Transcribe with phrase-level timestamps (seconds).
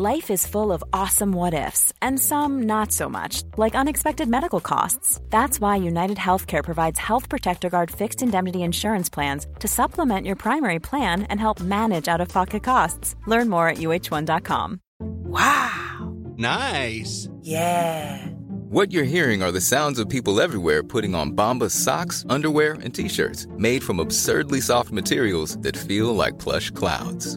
[0.00, 4.60] Life is full of awesome what ifs, and some not so much, like unexpected medical
[4.60, 5.20] costs.
[5.28, 10.36] That's why United Healthcare provides Health Protector Guard fixed indemnity insurance plans to supplement your
[10.36, 13.16] primary plan and help manage out of pocket costs.
[13.26, 14.78] Learn more at uh1.com.
[15.00, 16.16] Wow.
[16.36, 17.28] Nice.
[17.42, 18.24] Yeah.
[18.70, 22.94] What you're hearing are the sounds of people everywhere putting on Bombas socks, underwear, and
[22.94, 27.36] t-shirts made from absurdly soft materials that feel like plush clouds.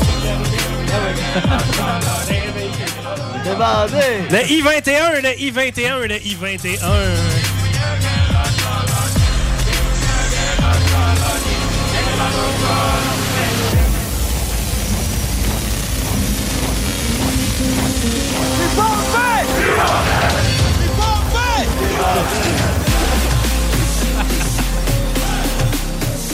[4.29, 6.77] Le I-21, le I-21, le I-21.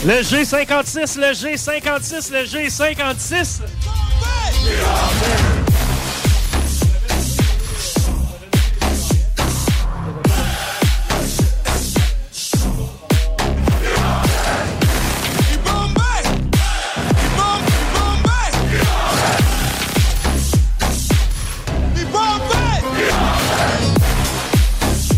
[0.06, 3.62] Le G56, le G56, le G56.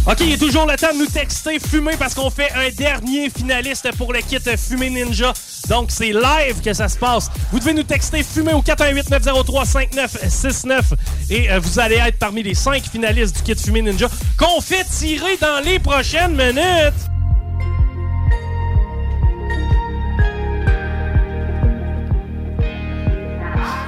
[0.10, 3.30] OK, il est toujours le temps de nous texter fumer parce qu'on fait un dernier
[3.30, 5.32] finaliste pour le kit Fumé Ninja.
[5.68, 7.30] Donc, c'est live que ça se passe.
[7.52, 10.82] Vous devez nous texter fumer au 418-903-5969
[11.30, 14.84] et euh, vous allez être parmi les 5 finalistes du kit Fumé Ninja qu'on fait
[14.86, 16.96] tirer dans les prochaines minutes.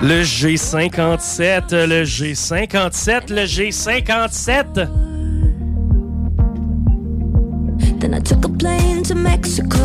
[0.03, 4.87] Le G57, le G57, le G57.
[8.01, 9.77] Then I took a plane to Mexico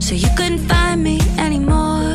[0.00, 2.12] so you couldn't find me anymore.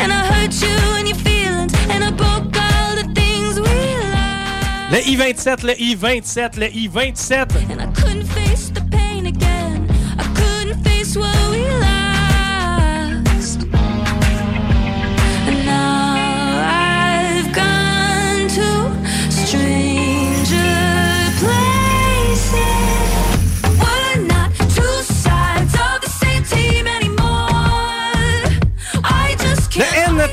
[0.00, 3.68] And I hurt you and your feelings, and I broke all the things we
[4.16, 4.92] loved.
[4.92, 7.70] Le I-27, le I-27, le I-27.
[7.70, 9.86] And I couldn't face the pain again.
[10.18, 11.51] I couldn't face what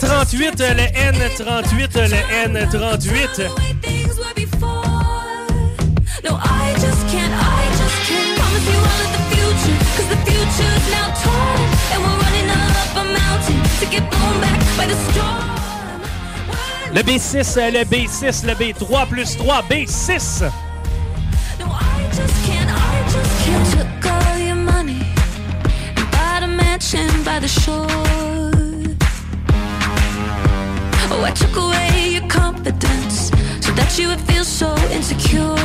[0.09, 3.47] 38, le N38, le N38.
[16.91, 20.49] Le B6, le B6, le B3 plus 3, B6.
[31.23, 33.29] I took away your confidence
[33.61, 35.55] so that you would feel so insecure.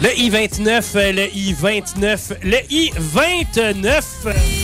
[0.00, 4.61] Le I-29, le I-29, le I-29.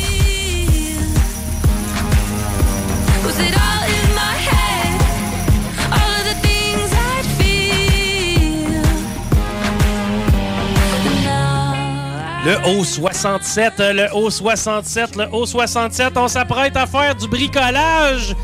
[12.48, 16.16] Le haut 67, le haut 67, le haut 67.
[16.16, 18.34] On s'apprête à faire du bricolage.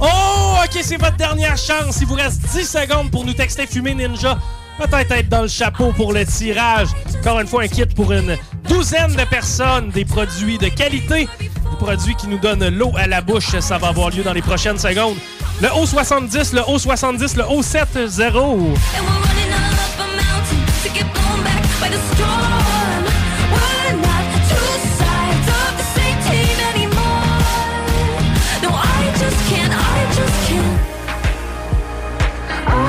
[0.00, 1.98] Oh, OK, c'est votre dernière chance.
[2.00, 4.38] Il vous reste 10 secondes pour nous texter Fumé Ninja.
[4.78, 6.88] Peut-être être dans le chapeau pour le tirage.
[7.18, 8.34] Encore une fois, un kit pour une
[8.66, 9.90] douzaine de personnes.
[9.90, 11.28] Des produits de qualité.
[11.38, 13.58] Des produits qui nous donnent l'eau à la bouche.
[13.60, 15.18] Ça va avoir lieu dans les prochaines secondes.
[15.60, 18.20] Le haut 70, le haut 70, le haut 70.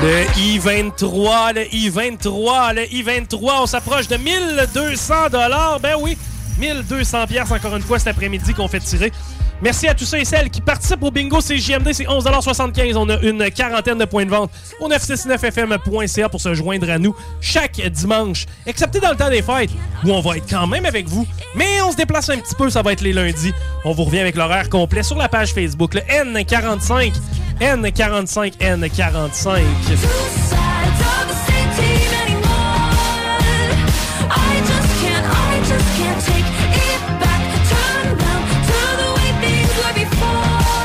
[0.02, 5.78] Le I-23, le I-23, le I-23, on s'approche de 1200 dollars.
[5.78, 6.18] Ben oui,
[6.58, 9.12] 1200 pièces encore une fois cet après-midi qu'on fait tirer.
[9.62, 13.20] Merci à tous ceux et celles qui participent au bingo CJMD, c'est 11,75 On a
[13.20, 14.50] une quarantaine de points de vente
[14.80, 19.70] au 969fm.ca pour se joindre à nous chaque dimanche, excepté dans le temps des fêtes,
[20.04, 22.70] où on va être quand même avec vous, mais on se déplace un petit peu,
[22.70, 23.52] ça va être les lundis.
[23.84, 27.12] On vous revient avec l'horaire complet sur la page Facebook, le N45,
[27.60, 29.62] N45, N45.
[29.86, 32.86] Two sides of the same team anymore.
[34.30, 36.48] I just can't, I just can't take
[36.88, 37.42] it back.
[37.72, 40.82] Turn around to the way things were before.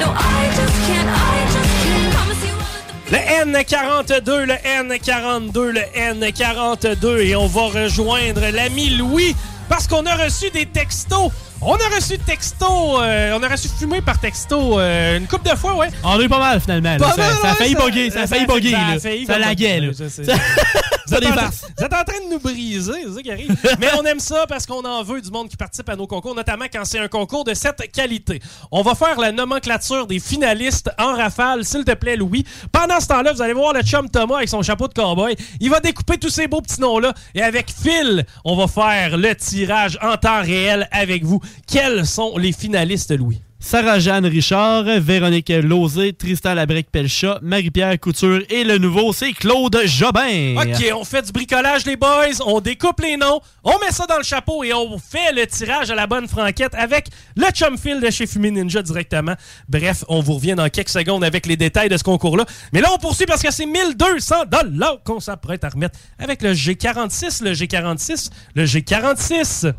[0.00, 2.12] No, I just can't, I just can't.
[2.14, 7.04] Promise you all that the Le N42, le N42, le N42.
[7.26, 9.34] Et on va rejoindre l'ami Louis
[9.68, 11.30] parce qu'on a reçu des textos.
[11.60, 15.56] On a reçu texto, euh, on a reçu fumé par texto euh, une couple de
[15.56, 15.88] fois, ouais.
[16.04, 16.96] On a eu pas mal finalement.
[16.98, 18.70] Ça, a failli bugger, ça a failli bugger.
[18.70, 19.00] ça a là.
[19.00, 19.80] failli Ça laguait.
[19.80, 19.88] là.
[19.98, 20.22] Je sais.
[21.08, 21.64] Vous êtes, en, dépasse.
[21.76, 23.56] vous êtes en train de nous briser, c'est ça qui arrive.
[23.80, 26.34] Mais on aime ça parce qu'on en veut du monde qui participe à nos concours,
[26.34, 28.40] notamment quand c'est un concours de cette qualité.
[28.70, 32.44] On va faire la nomenclature des finalistes en rafale, s'il te plaît, Louis.
[32.72, 35.36] Pendant ce temps-là, vous allez voir le chum Thomas avec son chapeau de cowboy.
[35.60, 37.14] Il va découper tous ces beaux petits noms-là.
[37.34, 41.40] Et avec Phil, on va faire le tirage en temps réel avec vous.
[41.66, 43.40] Quels sont les finalistes, Louis?
[43.60, 50.54] Sarah-Jeanne Richard, Véronique Lauzé, Tristan Labrec-Pelchat, Marie-Pierre Couture et le nouveau, c'est Claude Jobin.
[50.56, 52.40] OK, on fait du bricolage, les boys.
[52.46, 55.90] On découpe les noms, on met ça dans le chapeau et on fait le tirage
[55.90, 59.34] à la bonne franquette avec le chumfil de chez Fumi Ninja directement.
[59.68, 62.46] Bref, on vous revient dans quelques secondes avec les détails de ce concours-là.
[62.72, 66.52] Mais là, on poursuit parce que c'est 1200 dollars qu'on s'apprête à remettre avec le
[66.52, 69.72] G46, le G46, le G46.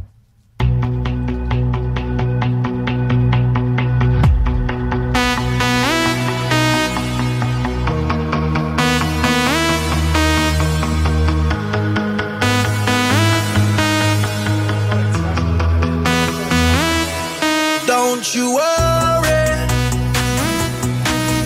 [18.20, 19.68] Don't you worry.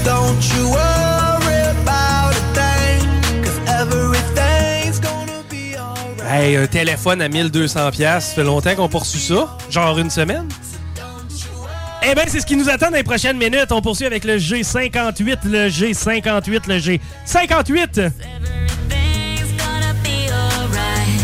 [0.04, 3.44] Don't you worry about a thing.
[3.44, 6.24] Cause everything's gonna be alright.
[6.28, 10.50] Hey, un téléphone à 1200 pièces, ça fait longtemps qu'on poursuit ça, genre une semaine.
[12.02, 13.72] Eh bien, c'est ce qui nous attend dans les prochaines minutes.
[13.72, 18.00] On poursuit avec le G58, le G58, le G58.
[18.00, 21.22] Everything's gonna be alright.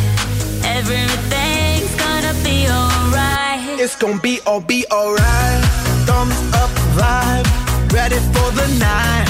[0.77, 2.88] Everything's gonna be alright.
[3.81, 5.63] It's gonna be all be alright.
[6.05, 7.47] Thumbs up vibe.
[7.93, 9.25] Ready for the night.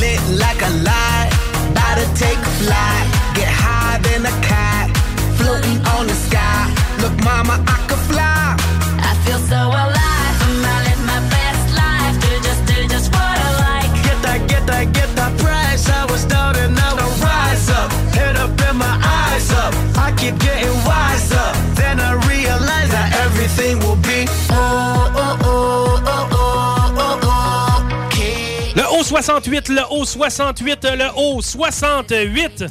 [0.00, 1.30] Lit like a light.
[1.70, 3.06] About to take a flight.
[3.36, 4.90] Get higher than a cat.
[5.38, 6.66] Floating on the sky.
[7.00, 8.56] Look, mama, I could fly.
[9.08, 10.11] I feel so alive.
[29.22, 32.64] 68, le haut, 68, le haut, 68.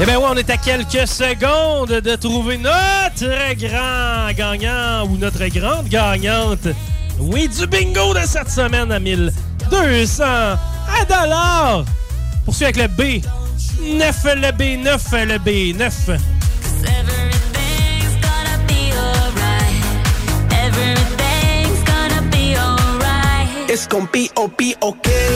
[0.00, 5.46] Eh bien oui, on est à quelques secondes de trouver notre grand gagnant ou notre
[5.48, 6.68] grande gagnante.
[7.18, 11.84] Oui, du bingo de cette semaine à 1200 à dollars.
[12.44, 13.24] Poursuit avec le B.
[13.84, 15.78] 9, le B9, le B9.
[15.78, 19.76] Cause everything's gonna be alright.
[20.64, 23.70] Everything's gonna be alright.
[23.70, 25.28] It's gonna be oh be okay.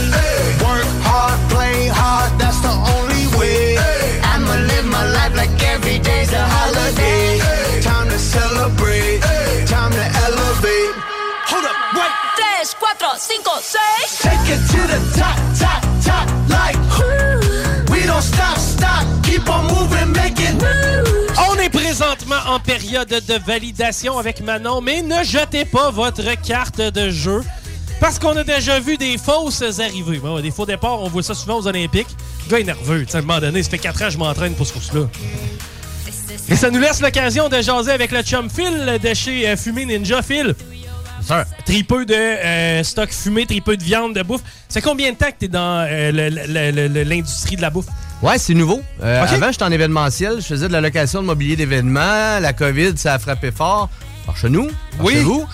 [0.64, 3.76] Work hard, play hard, that's the only way.
[4.24, 7.38] I'ma live my life like every day's a holiday.
[7.82, 9.20] Time to celebrate,
[9.66, 10.94] time to elevate.
[11.52, 12.12] Hold up, wait.
[12.36, 14.18] Tres, cuatro, cinco, seis.
[14.24, 15.57] Take it to the top, top, top,
[22.08, 27.42] présentement en période de validation avec Manon, mais ne jetez pas votre carte de jeu.
[28.00, 30.16] Parce qu'on a déjà vu des fausses arrivées.
[30.16, 32.06] Bon, des faux départs, on voit ça souvent aux Olympiques.
[32.46, 33.04] Le gars est nerveux.
[33.04, 34.72] Tu sais, à un moment donné, ça fait 4 ans que je m'entraîne pour ce
[34.72, 35.02] course-là.
[36.48, 39.84] Et ça nous laisse l'occasion de jaser avec le chum Phil de chez euh, Fumé
[39.84, 40.22] Ninja.
[40.22, 40.54] Phil,
[41.66, 44.40] Tripeux de euh, stock fumé, tripeux de viande, de bouffe.
[44.66, 47.86] C'est combien de temps que tu es dans euh, l'industrie de la bouffe?
[48.22, 48.82] Ouais, c'est nouveau.
[49.02, 49.22] Euh.
[49.22, 50.36] Avant, j'étais en événementiel.
[50.40, 52.40] Je faisais de la location de mobilier d'événements.
[52.40, 53.88] La COVID, ça a frappé fort.
[54.26, 55.14] Par chez nous, par Oui.
[55.14, 55.46] chez vous.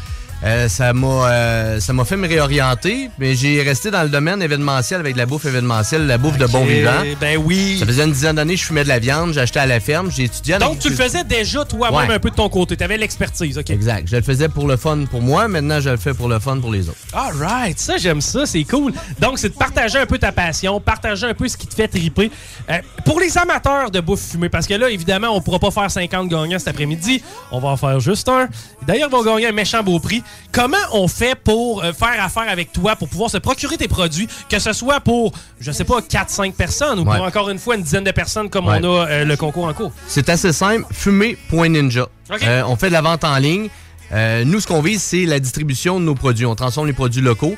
[0.44, 4.42] Euh, ça m'a euh, ça m'a fait me réorienter, mais j'ai resté dans le domaine
[4.42, 6.90] événementiel avec de la bouffe événementielle, la bouffe de bon vivant.
[7.18, 7.78] Ben oui.
[7.80, 10.10] Ça faisait une dizaine d'années que je fumais de la viande, j'achetais à la ferme,
[10.10, 12.14] j'ai étudié Donc, tu le faisais déjà toi-même Ouais.
[12.16, 12.76] un peu de ton côté.
[12.76, 13.70] Tu avais l'expertise, OK?
[13.70, 14.06] Exact.
[14.06, 16.58] Je le faisais pour le fun pour moi, maintenant je le fais pour le fun
[16.60, 16.98] pour les autres.
[17.14, 18.92] All right, ça j'aime ça, c'est cool.
[19.20, 21.88] Donc c'est de partager un peu ta passion, partager un peu ce qui te fait
[21.88, 22.30] triper.
[22.68, 25.90] Euh, pour les amateurs de bouffe fumée, parce que là évidemment on pourra pas faire
[25.90, 28.48] 50 gagnants cet après-midi, on va en faire juste un.
[28.86, 30.22] D'ailleurs, ils vont gagner un méchant beau prix.
[30.52, 34.28] Comment on fait pour euh, faire affaire avec toi, pour pouvoir se procurer tes produits,
[34.48, 37.16] que ce soit pour, je sais pas, 4-5 personnes ou Ouais.
[37.16, 38.78] pour encore une fois une dizaine de personnes comme Ouais.
[38.82, 39.92] on a euh, le concours en cours?
[40.06, 42.06] C'est assez simple, fumer.ninja.
[42.42, 43.68] Euh, on fait de la vente en ligne.
[44.12, 46.46] Euh, nous, ce qu'on vise, c'est la distribution de nos produits.
[46.46, 47.56] On transforme les produits locaux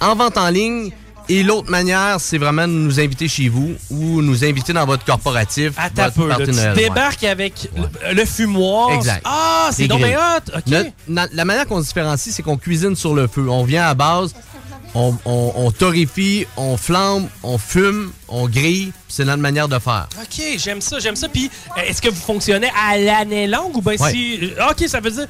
[0.00, 0.90] en vente en ligne.
[1.28, 5.04] Et l'autre manière, c'est vraiment de nous inviter chez vous ou nous inviter dans votre
[5.04, 5.72] corporatif.
[5.78, 8.92] Un votre peu, tu débarques avec le, le fumoir.
[8.92, 9.22] Exact.
[9.24, 10.52] Ah, c'est donc hot.
[10.58, 10.62] OK.
[10.66, 13.48] Notre- na- la manière qu'on se différencie, c'est qu'on cuisine sur le feu.
[13.48, 14.34] On vient à base,
[14.94, 18.92] on, on- on torréfie, on flambe, on fume, on grille.
[19.08, 20.08] C'est notre manière de faire.
[20.22, 21.28] OK, j'aime ça, j'aime ça.
[21.28, 21.50] Puis,
[21.86, 24.10] est-ce que vous fonctionnez à l'année longue ou bien Ouais.
[24.10, 24.38] si.
[24.58, 25.26] euh, OK, ça veut dire.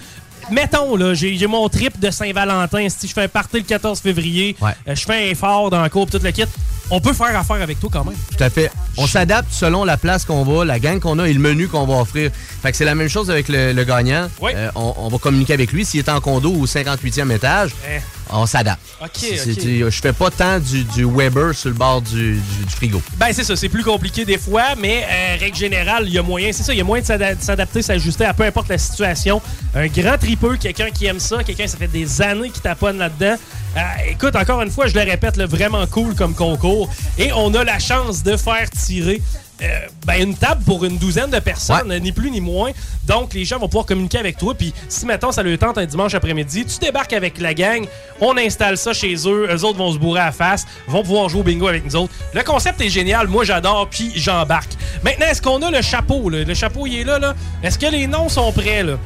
[0.50, 2.88] Mettons, là, j'ai mon trip de Saint-Valentin.
[2.88, 4.72] Si je fais un party le 14 février, Ouais.
[4.88, 6.44] euh, je fais un effort dans le cours, pis tout le kit.
[6.90, 8.16] On peut faire affaire avec toi quand même.
[8.36, 8.70] Tout à fait.
[8.98, 11.86] On s'adapte selon la place qu'on va, la gang qu'on a et le menu qu'on
[11.86, 12.30] va offrir.
[12.60, 14.28] Fait que c'est la même chose avec le, le gagnant.
[14.40, 14.52] Oui.
[14.54, 15.86] Euh, on, on va communiquer avec lui.
[15.86, 18.00] S'il est en condo au 58e étage, Eh.
[18.30, 18.80] On s'adapte.
[19.00, 19.58] OK, C'est- OK.
[19.60, 22.38] c'est- Je fais pas tant du, du Weber sur le bord du,
[22.68, 23.00] frigo.
[23.16, 26.22] Ben, c'est ça, c'est plus compliqué des fois, mais euh, règle générale, il y a
[26.22, 28.68] moyen, c'est ça, il y a moyen de s'ada- de s'adapter, s'ajuster à peu importe
[28.68, 29.40] la situation.
[29.74, 33.36] Un grand tripeux, quelqu'un qui aime ça, quelqu'un, ça fait des années qui taponne là-dedans.
[33.76, 36.90] Euh, écoute, encore une fois, je le répète, là, vraiment cool comme concours.
[37.18, 39.22] Et on a la chance de faire tirer.
[39.62, 42.70] Euh, ben, une table pour une douzaine de personnes, ni plus ni moins.
[43.06, 44.54] Donc, les gens vont pouvoir communiquer avec toi.
[44.54, 47.86] Puis, si maintenant ça le tente un dimanche après-midi, tu débarques avec la gang,
[48.20, 51.28] on installe ça chez eux, eux autres vont se bourrer à la face, vont pouvoir
[51.28, 52.12] jouer au bingo avec nous autres.
[52.34, 54.72] Le concept est génial, moi j'adore, puis j'embarque.
[55.02, 56.28] Maintenant, est-ce qu'on a le chapeau?
[56.28, 56.44] là?
[56.44, 57.34] Le chapeau, il est là, là.
[57.62, 58.98] Est-ce que les noms sont prêts, là?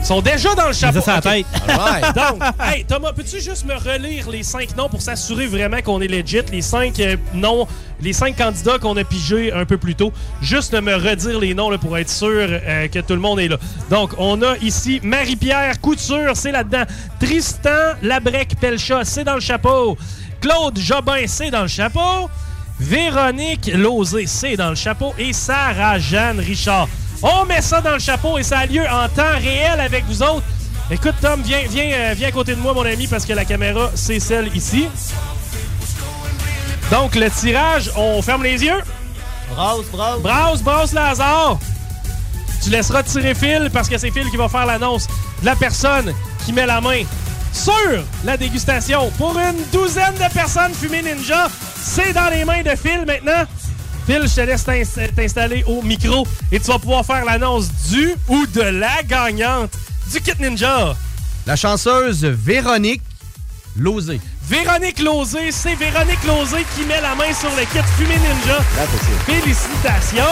[0.00, 1.00] Ils sont déjà dans le chapeau.
[1.00, 1.46] ça la tête.
[2.14, 6.08] Donc, hey, Thomas, peux-tu juste me relire les cinq noms pour s'assurer vraiment qu'on est
[6.08, 6.40] legit?
[6.50, 7.68] Les cinq euh, noms,
[8.00, 10.12] les cinq candidats qu'on a pigés un peu plus tôt.
[10.40, 13.40] Juste de me redire les noms là, pour être sûr euh, que tout le monde
[13.40, 13.58] est là.
[13.90, 16.84] Donc, on a ici Marie-Pierre Couture, c'est là-dedans.
[17.20, 19.98] Tristan Labrec-Pelcha, c'est dans le chapeau.
[20.40, 22.30] Claude Jobin, c'est dans le chapeau.
[22.78, 25.12] Véronique Lozé, c'est dans le chapeau.
[25.18, 26.88] Et Sarah-Jeanne Richard.
[27.22, 30.22] On met ça dans le chapeau et ça a lieu en temps réel avec vous
[30.22, 30.46] autres.
[30.90, 33.44] Écoute, Tom, viens, viens, euh, viens à côté de moi, mon ami, parce que la
[33.44, 34.88] caméra, c'est celle ici.
[36.90, 38.80] Donc, le tirage, on ferme les yeux.
[39.54, 40.20] Brasse, brasse.
[40.20, 41.58] Brasse, brasse, Lazare.
[42.62, 45.06] Tu laisseras tirer Phil parce que c'est Phil qui va faire l'annonce
[45.40, 46.12] de la personne
[46.44, 47.02] qui met la main
[47.52, 47.72] sur
[48.24, 51.48] la dégustation pour une douzaine de personnes fumées ninja.
[51.82, 53.46] C'est dans les mains de Phil maintenant.
[54.06, 58.14] Phil, je te laisse t'ins- t'installer au micro et tu vas pouvoir faire l'annonce du
[58.28, 59.72] ou de la gagnante
[60.12, 60.94] du kit ninja.
[61.46, 63.02] La chanceuse Véronique
[63.76, 64.20] Lozé.
[64.48, 68.58] Véronique Lozé, c'est Véronique Lozé qui met la main sur le kit Fumé Ninja.
[69.26, 70.24] Félicitations!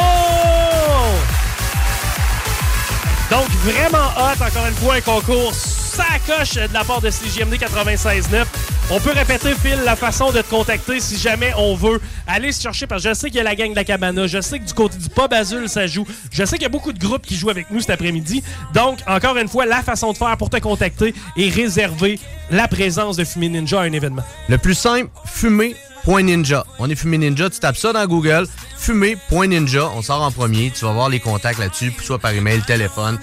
[3.30, 8.44] Donc, vraiment hot, encore une fois, un concours sacoche de la part de CJMD 96.9.
[8.90, 12.62] On peut répéter, Phil, la façon de te contacter si jamais on veut aller se
[12.62, 14.58] chercher, parce que je sais qu'il y a la gang de la cabana, je sais
[14.58, 16.99] que du côté du pub Azul, ça joue, je sais qu'il y a beaucoup de
[16.99, 18.42] groupes qui jouent avec nous cet après-midi.
[18.73, 22.18] Donc, encore une fois, la façon de faire pour te contacter et réserver
[22.50, 24.25] la présence de Fumé Ninja à un événement.
[24.49, 25.11] Le plus simple,
[26.09, 26.65] fumer.ninja.
[26.79, 28.47] On est Fumé Ninja, tu tapes ça dans Google,
[28.79, 33.19] fumer.ninja, on sort en premier, tu vas voir les contacts là-dessus, soit par email, téléphone,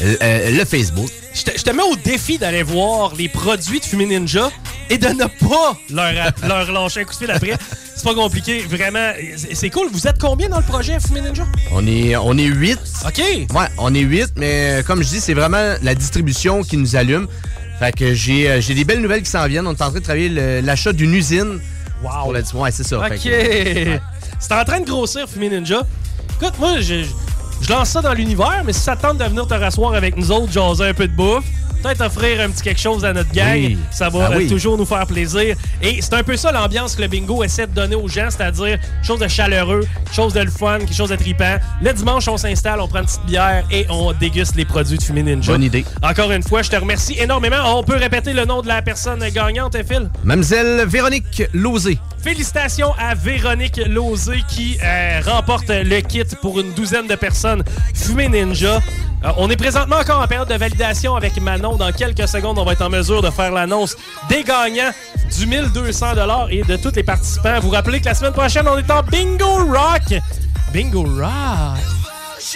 [0.00, 1.08] euh, euh, le Facebook.
[1.34, 4.50] Je te, je te mets au défi d'aller voir les produits de Fumé Ninja
[4.88, 7.52] et de ne pas leur, leur lâcher un coup de fil après.
[7.94, 9.12] C'est pas compliqué, vraiment.
[9.54, 9.88] C'est cool.
[9.92, 11.44] Vous êtes combien dans le projet Fumé Ninja?
[11.72, 12.78] On est, on est 8.
[13.06, 13.18] OK.
[13.54, 16.96] Ouais, on est 8, mais euh, comme je dis, c'est vraiment la distribution qui nous
[16.96, 17.28] allume.
[17.78, 19.66] Fait que j'ai des belles nouvelles qui s'en viennent.
[19.66, 21.60] On est en train de travailler le- l'achat d'une usine.
[22.02, 22.32] Wow.
[22.32, 22.98] Pour ouais, c'est ça.
[22.98, 23.08] OK.
[23.08, 24.00] que, ouais.
[24.40, 25.82] C'est en train de grossir, Fumé Ninja.
[26.40, 27.04] Écoute, moi, je,
[27.60, 30.16] je lance ça dans l'univers, mais si ça te tente de venir te rasseoir avec
[30.16, 31.44] nous autres, jaser un peu de bouffe,
[31.82, 33.54] peut-être offrir un petit quelque chose à notre gang.
[33.54, 33.78] Oui.
[33.90, 34.46] Ça va Ah oui.
[34.48, 35.56] toujours nous faire plaisir.
[35.82, 38.78] Et c'est un peu ça l'ambiance que le bingo essaie de donner aux gens, c'est-à-dire
[39.02, 41.56] chose de chaleureux, chose de le fun, quelque chose de tripant.
[41.82, 45.02] Le dimanche, on s'installe, on prend une petite bière et on déguste les produits de
[45.02, 45.52] Fumée Ninja.
[45.52, 45.84] Bonne idée.
[46.02, 47.78] Encore une fois, je te remercie énormément.
[47.78, 50.08] On peut répéter le nom de la personne gagnante, hein, Phil?
[50.24, 51.98] Mademoiselle Véronique Lozé.
[52.22, 58.28] Félicitations à Véronique Lozé qui euh, remporte le kit pour une douzaine de personnes Fumée
[58.28, 58.80] Ninja.
[59.24, 61.76] Euh, on est présentement encore en période de validation avec Manon.
[61.76, 63.96] Dans quelques secondes, on va être en mesure de faire l'annonce
[64.28, 64.92] des gagnants
[65.38, 66.06] du 1200
[66.50, 67.60] et de tous les participants.
[67.60, 70.20] Vous rappelez que la semaine prochaine, on est en Bingo Rock.
[70.72, 71.78] Bingo Rock.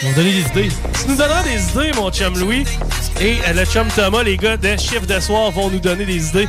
[0.03, 0.69] On donner des idées.
[1.01, 2.65] Tu nous donneras des idées, mon chum Louis.
[3.21, 6.29] Et euh, le chum Thomas, les gars de Chiffre de soir, vont nous donner des
[6.29, 6.49] idées.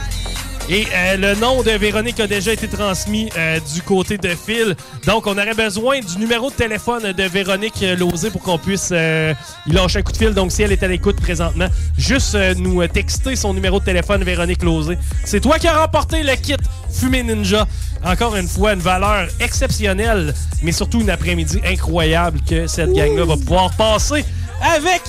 [0.70, 4.76] Et euh, le nom de Véronique a déjà été transmis euh, du côté de Phil.
[5.06, 8.90] Donc, on aurait besoin du numéro de téléphone de Véronique euh, Lozé pour qu'on puisse
[8.92, 9.34] euh,
[9.68, 10.34] lâcher un coup de fil.
[10.34, 14.62] Donc, si elle est à l'écoute présentement, juste nous texter son numéro de téléphone, Véronique
[14.62, 14.98] Lozé.
[15.24, 16.58] C'est toi qui as remporté le kit
[16.92, 17.66] Fumée Ninja.
[18.04, 20.34] Encore une fois, une valeur exceptionnelle,
[20.64, 24.26] mais surtout une après-midi incroyable que cette gang-là va pouvoir passer
[24.62, 25.02] avec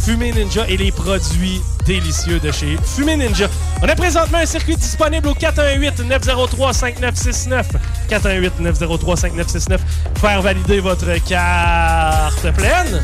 [0.00, 3.48] Fumée Ninja et les produits délicieux de chez Fumée Ninja.
[3.82, 7.64] On a présentement un circuit disponible au 418-903-5969.
[8.10, 9.78] 418-903-5969.
[10.20, 13.02] Faire valider votre carte pleine.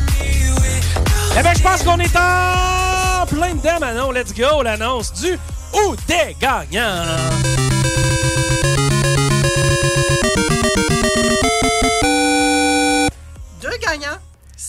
[1.37, 4.11] Eh bien, je pense qu'on est en plein dedans, Manon.
[4.11, 5.37] Let's go, l'annonce du
[5.73, 7.05] ou des gagnants.
[13.61, 14.19] Deux gagnants,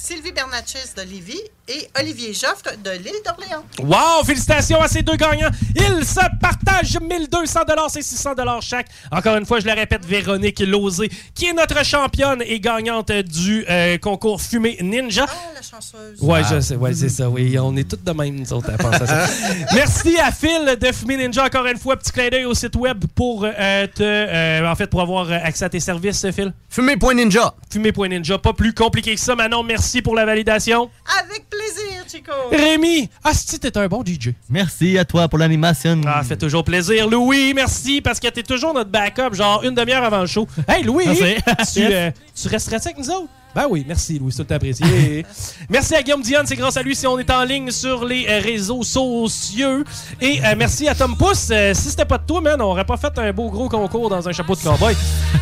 [0.06, 3.64] Sylvie Bernatchez de Lévis et Olivier Joffre de l'île d'Orléans.
[3.78, 4.22] Wow!
[4.22, 5.48] Félicitations à ces deux gagnants.
[5.74, 8.88] Ils se partagent 1200 c'est 600 chaque.
[9.10, 13.64] Encore une fois, je le répète, Véronique Lozé, qui est notre championne et gagnante du
[13.70, 15.24] euh, concours Fumée Ninja.
[15.26, 16.20] Ah, la chanceuse.
[16.20, 17.58] Ouais, je sais, ouais, c'est ça, oui.
[17.58, 19.26] On est tous de même, nous autres, à penser à ça.
[19.74, 21.96] Merci à Phil de Fumée Ninja, encore une fois.
[21.96, 24.02] Petit clin d'œil au site web pour euh, te.
[24.02, 26.52] euh, en fait, pour avoir accès à tes services, Phil.
[26.68, 27.54] Fumée.ninja.
[27.70, 28.36] Fumée.ninja.
[28.36, 29.34] Pas plus compliqué que ça.
[29.34, 30.90] Manon, merci pour la validation.
[31.22, 32.32] Avec plaisir, Chico.
[32.50, 34.30] Rémi, Asti, t'es un bon DJ.
[34.48, 36.00] Merci à toi pour l'animation.
[36.06, 37.08] Ah, fait toujours plaisir.
[37.08, 40.46] Louis, merci, parce que t'es toujours notre backup, genre une demi-heure avant le show.
[40.68, 41.80] Hey, Louis, Merci.
[41.80, 43.28] tu, euh, tu resterais-tu avec nous autres?
[43.54, 45.24] Ben oui, merci Louis, c'est apprécié.
[45.70, 48.26] merci à Guillaume Dionne, c'est grâce à lui si on est en ligne sur les
[48.28, 49.84] euh, réseaux sociaux.
[50.20, 51.48] Et euh, merci à Tom Pousse.
[51.52, 54.10] Euh, si c'était pas de toi, man, on aurait pas fait un beau gros concours
[54.10, 54.96] dans un chapeau de cowboy.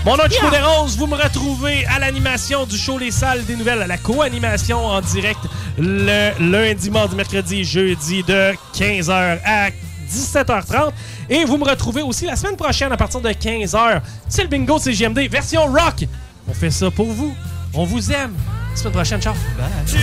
[0.05, 3.57] Mon nom est Chico Desroses, vous me retrouvez à l'animation du show Les Salles des
[3.57, 5.40] Nouvelles, à la co-animation en direct
[5.79, 9.70] le lundi, mardi, mercredi, jeudi de 15h à
[10.11, 10.90] 17h30.
[11.31, 14.03] Et vous me retrouvez aussi la semaine prochaine à partir de 15h.
[14.29, 16.05] C'est le bingo de CGMD, version rock.
[16.46, 17.35] On fait ça pour vous.
[17.74, 18.35] On vous aime.
[18.70, 19.35] La semaine prochaine, ciao.
[19.87, 20.02] Quelle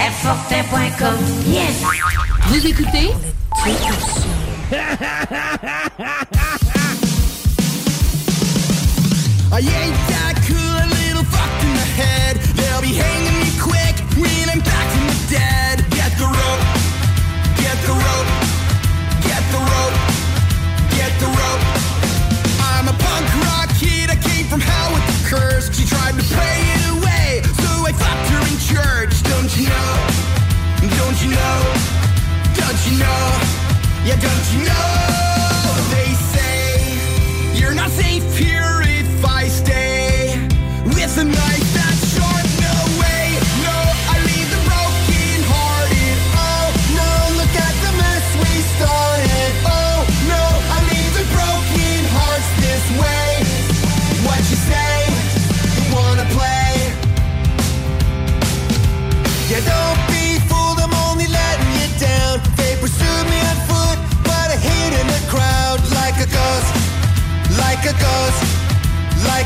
[0.00, 1.82] airfortin.com, yes.
[2.48, 3.10] Vous écoutez
[9.52, 12.36] I ain't that cool, a little fucked in the head.
[12.56, 15.84] They'll be hanging me quick when I'm back from the dead.
[15.90, 16.64] Get the rope,
[17.60, 18.30] get the rope,
[19.26, 19.96] get the rope,
[20.96, 21.64] get the rope.
[22.72, 25.68] I'm a punk rock kid, I came from hell with the curse.
[25.76, 28.49] She tried to pray it away, so I fucked her
[31.30, 31.60] know?
[32.54, 33.22] Don't you know?
[34.04, 34.90] Yeah, don't you know?
[35.94, 40.48] They say you're not safe here if I stay
[40.84, 41.59] with the night.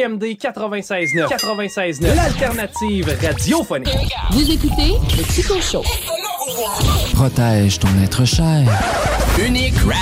[0.00, 1.28] CGMD 96.9.
[1.28, 2.14] 96.9.
[2.14, 3.88] L'alternative radiophonique.
[4.30, 5.82] Vous écoutez le Chico Show.
[7.14, 8.64] Protège ton être cher.
[9.38, 9.98] Unique Wrap.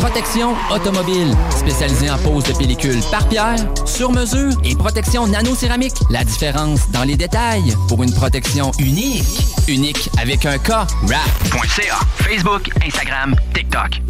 [0.00, 1.34] Protection automobile.
[1.50, 5.96] Spécialisée en pose de pellicule par pierre, sur mesure et protection nano-céramique.
[6.10, 9.24] La différence dans les détails pour une protection unique.
[9.68, 10.70] Unique avec un K.
[11.02, 11.98] Wrap.ca.
[12.18, 14.00] Facebook, Instagram, TikTok.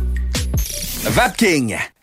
[1.05, 1.77] Vapking,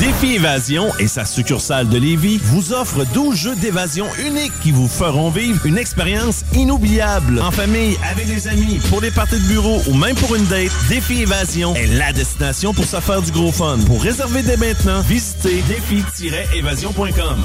[0.00, 4.88] Défi Évasion et sa succursale de Lévis vous offre 12 jeux d'évasion uniques qui vous
[4.88, 7.38] feront vivre une expérience inoubliable.
[7.42, 10.70] En famille, avec des amis, pour des parties de bureau ou même pour une date,
[10.88, 13.76] Défi Évasion est la destination pour se faire du gros fun.
[13.86, 17.42] Pour réserver dès maintenant, visitez défi-évasion.com.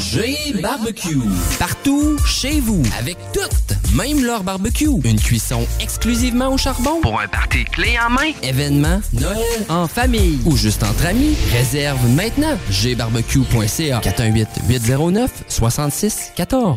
[0.00, 1.18] G Barbecue.
[1.58, 4.88] Partout, chez vous, avec toutes, même leur barbecue.
[5.04, 7.02] Une cuisson exclusivement au charbon.
[7.02, 8.30] Pour un party clé en main.
[8.42, 9.36] Événement, Noël,
[9.68, 11.36] en famille ou juste entre amis.
[11.52, 12.56] Réserve maintenant.
[12.70, 16.76] gbarbecue.ca 418-809-6614.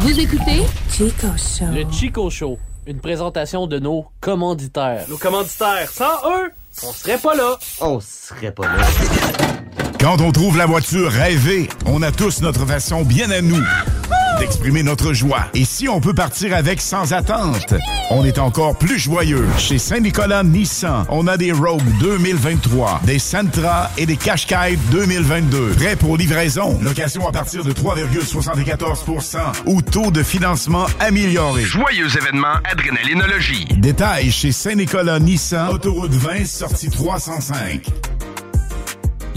[0.00, 1.64] Vous écoutez Chico Show.
[1.72, 2.58] Le Chico Show.
[2.86, 5.04] Une présentation de nos commanditaires.
[5.08, 6.50] Nos commanditaires, sans eux,
[6.82, 7.56] on serait pas là.
[7.80, 8.86] On serait pas là.
[10.00, 13.62] Quand on trouve la voiture rêvée, on a tous notre façon bien à nous
[14.38, 15.46] d'exprimer notre joie.
[15.54, 17.74] Et si on peut partir avec sans attente,
[18.10, 19.44] on est encore plus joyeux.
[19.58, 25.70] Chez Saint-Nicolas Nissan, on a des Rogue 2023, des Sentra et des Qashqai 2022.
[25.70, 26.78] Prêts pour livraison.
[26.80, 31.62] Location à partir de 3,74% ou taux de financement amélioré.
[31.62, 33.66] Joyeux événement Adrénalinologie.
[33.78, 37.90] Détails chez Saint-Nicolas Nissan, autoroute 20, sortie 305.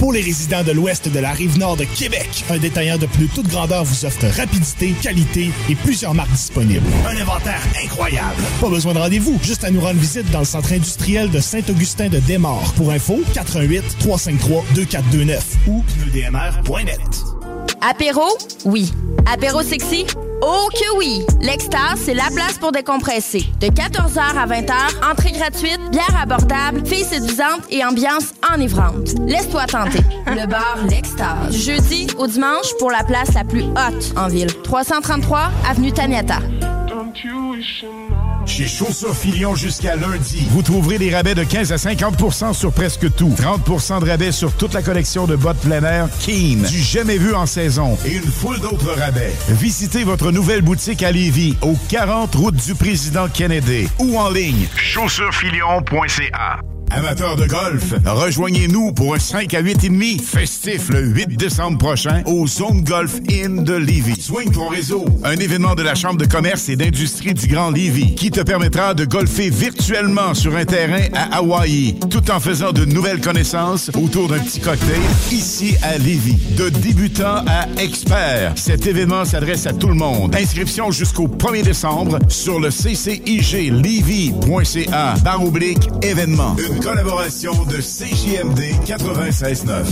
[0.00, 3.28] Pour les résidents de l'ouest de la rive nord de Québec, un détaillant de plus
[3.28, 6.86] toute grandeur vous offre rapidité, qualité et plusieurs marques disponibles.
[7.06, 8.42] Un inventaire incroyable.
[8.62, 12.08] Pas besoin de rendez-vous, juste à nous rendre visite dans le centre industriel de Saint-Augustin
[12.08, 12.72] de Desmaures.
[12.76, 17.29] Pour info, 88 353 2429 ou pneudmr.net.
[17.80, 18.22] Apéro?
[18.64, 18.92] Oui.
[19.32, 20.06] Apéro sexy?
[20.42, 21.22] Oh que oui!
[21.40, 23.44] L'Extase, c'est la place pour décompresser.
[23.60, 29.14] De 14h à 20h, entrée gratuite, bière abordable, filles séduisantes et ambiance enivrante.
[29.26, 30.00] Laisse-toi tenter.
[30.26, 31.50] Le bar L'Extase.
[31.50, 34.52] Du jeudi au dimanche pour la place la plus haute en ville.
[34.62, 36.38] 333 Avenue Taniata.
[38.50, 43.14] Chez Chaussures Filion jusqu'à lundi, vous trouverez des rabais de 15 à 50% sur presque
[43.14, 43.32] tout.
[43.36, 47.32] 30% de rabais sur toute la collection de bottes plein air Keen, du jamais vu
[47.32, 49.32] en saison et une foule d'autres rabais.
[49.50, 54.66] Visitez votre nouvelle boutique à Lévis, au 40 route du président Kennedy ou en ligne.
[54.74, 56.58] Chaussurefilion.ca
[56.92, 61.78] Amateurs de golf, rejoignez-nous pour un 5 à 8 et demi festif le 8 décembre
[61.78, 64.20] prochain au Zone Golf Inn de Lévis.
[64.20, 68.16] Swing ton réseau, un événement de la Chambre de commerce et d'industrie du Grand Lévis
[68.16, 72.84] qui te permettra de golfer virtuellement sur un terrain à Hawaï, tout en faisant de
[72.84, 75.00] nouvelles connaissances autour d'un petit cocktail
[75.30, 76.38] ici à Lévis.
[76.56, 80.34] De débutant à expert, cet événement s'adresse à tout le monde.
[80.34, 83.14] Inscription jusqu'au 1er décembre sur le cciglevy.ca
[85.22, 86.56] barre oblique événement.
[86.82, 89.84] Collaboration de CJMD 96.9.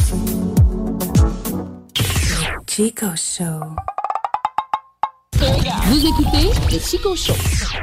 [2.66, 3.97] Chico Show.
[5.38, 7.32] Vous écoutez le Chico Show.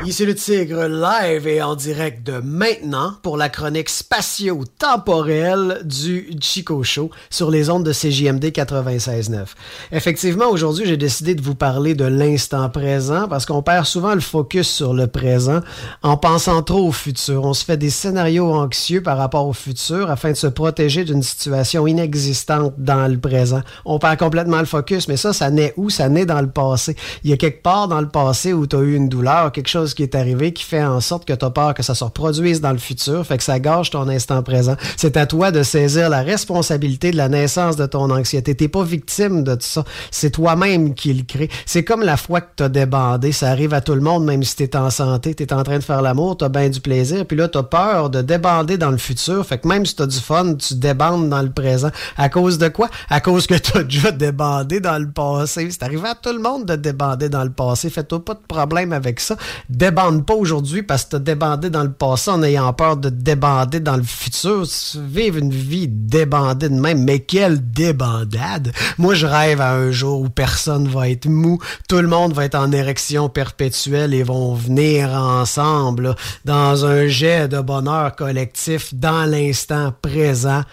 [0.05, 6.83] Ici le Tigre, live et en direct de maintenant pour la chronique spatio-temporelle du Chico
[6.83, 9.45] Show sur les ondes de CJMD 96.9.
[9.93, 14.19] Effectivement, aujourd'hui, j'ai décidé de vous parler de l'instant présent parce qu'on perd souvent le
[14.19, 15.61] focus sur le présent
[16.03, 17.45] en pensant trop au futur.
[17.45, 21.23] On se fait des scénarios anxieux par rapport au futur afin de se protéger d'une
[21.23, 23.61] situation inexistante dans le présent.
[23.85, 25.89] On perd complètement le focus, mais ça, ça naît où?
[25.89, 26.97] Ça naît dans le passé.
[27.23, 29.67] Il y a quelque part dans le passé où tu as eu une douleur, quelque
[29.67, 32.03] chose qui est arrivé qui fait en sorte que tu as peur que ça se
[32.03, 34.75] reproduise dans le futur, fait que ça gâche ton instant présent.
[34.97, 38.55] C'est à toi de saisir la responsabilité de la naissance de ton anxiété.
[38.55, 39.83] T'es pas victime de tout ça.
[40.09, 41.51] C'est toi-même qui le crée.
[41.67, 43.31] C'est comme la fois que tu as débandé.
[43.31, 45.61] Ça arrive à tout le monde, même si tu es en santé, tu es en
[45.61, 48.23] train de faire l'amour, tu as bien du plaisir, puis là, tu as peur de
[48.23, 49.45] débander dans le futur.
[49.45, 51.91] Fait que même si tu as du fun, tu débandes dans le présent.
[52.17, 52.89] À cause de quoi?
[53.07, 55.69] À cause que tu as déjà débandé dans le passé.
[55.69, 57.89] C'est arrivé à tout le monde de débander le passé.
[57.89, 59.35] Fais-toi pas de problème avec ça.
[59.69, 63.79] Débande pas aujourd'hui parce que t'as débandé dans le passé en ayant peur de débander
[63.79, 64.65] dans le futur.
[64.95, 67.03] Vivre une vie débandée de même.
[67.03, 68.71] Mais quelle débandade!
[68.97, 71.59] Moi, je rêve à un jour où personne va être mou.
[71.89, 77.47] Tout le monde va être en érection perpétuelle et vont venir ensemble dans un jet
[77.47, 80.63] de bonheur collectif dans l'instant présent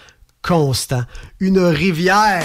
[0.42, 1.03] constant.
[1.40, 2.44] Une rivière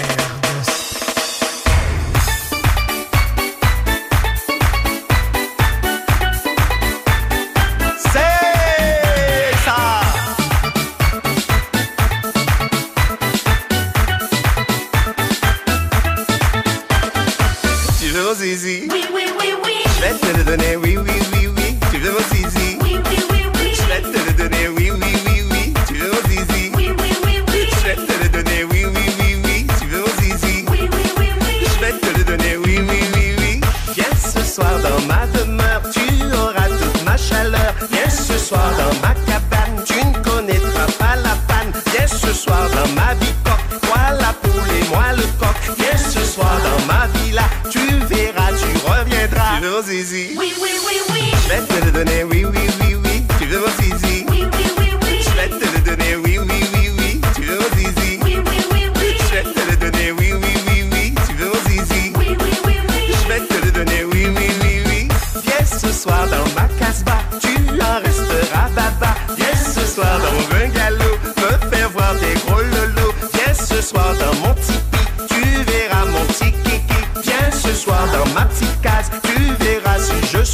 [49.70, 53.22] mon zizi Oui, oui, oui, oui Je vais te le donner, oui, oui, oui, oui
[53.38, 56.60] Tu veux mon zizi Oui, oui, oui, oui Je vais te le donner, oui, oui,
[56.74, 60.12] oui, oui Tu veux mon zizi Oui, oui, oui, oui Je vais te le donner,
[60.12, 63.64] oui, oui, oui, oui Tu veux mon zizi Oui, oui, oui, oui Je vais te
[63.64, 65.08] le donner, oui, oui, oui, oui
[65.44, 70.37] Viens ce soir dans ma casbah Tu en resteras baba Viens ce soir dans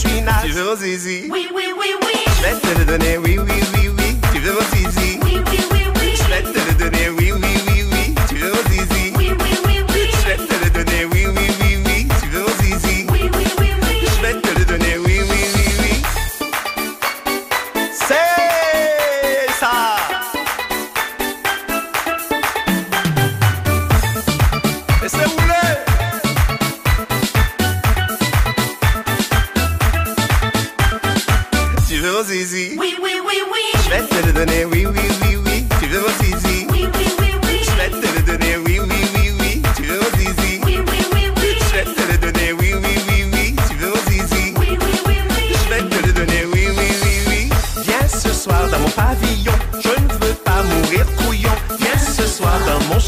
[0.09, 2.13] suis naze Tu veux mon zizi Oui, oui, oui, oui.
[2.37, 4.17] Je vais te le donner, oui, oui, oui, oui.
[4.33, 5.74] Tu veux mon zizi Oui, oui, oui,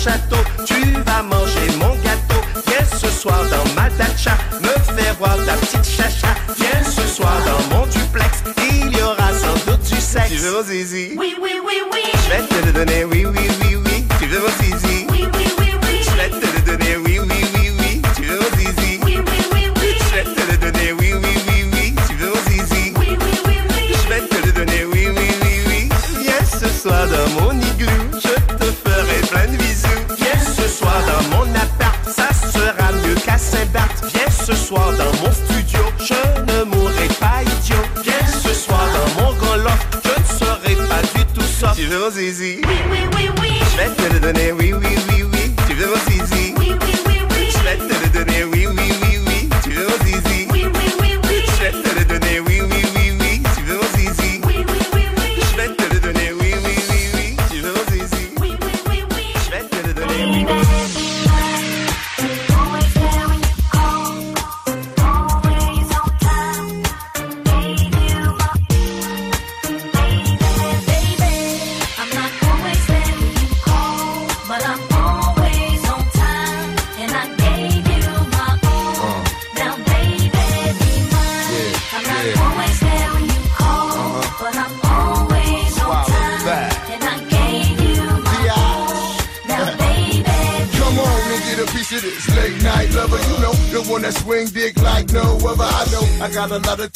[0.07, 2.41] château Tu vas manger mon gâteau.
[2.67, 6.33] Viens ce soir dans ma dacha Me faire voir ta petite chacha.
[6.57, 10.31] Viens ce soir dans mon duplex Il y aura sans doute du sexe.
[10.31, 13.49] Tu veux mon zizi Oui, oui, oui, oui Je vais te le donner, oui, oui,
[13.63, 14.05] oui, oui.
[14.21, 14.86] Tu veux mon zizi
[42.07, 42.61] mon zizi.
[42.67, 43.49] Oui, oui, oui, oui.
[43.61, 45.55] Je donner, oui, oui, oui.
[45.69, 46.46] Tu veux zizi.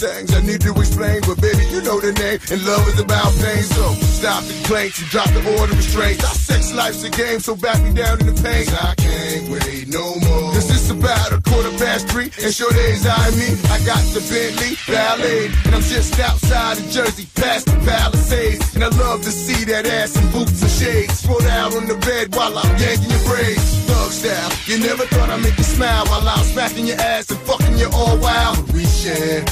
[0.00, 2.40] Things I need to explain, but baby, you know the name.
[2.48, 6.24] And love is about pain, so stop the complaints and drop the order of restraints.
[6.24, 8.64] Our sex life's a game, so back me down in the pain.
[8.80, 10.56] I can't wait no more.
[10.56, 13.52] Cause it's about a quarter past three, and sure days I me.
[13.68, 18.74] I got the Bentley Ballet, and I'm just outside of Jersey, past the Palisades.
[18.74, 21.20] And I love to see that ass in boots and shades.
[21.20, 23.68] Throw down on the bed while I'm yanking your braids.
[23.84, 27.40] Thug style, you never thought I'd make you smile while I'm smacking your ass and
[27.40, 28.72] fucking you all wild.
[28.72, 29.44] We share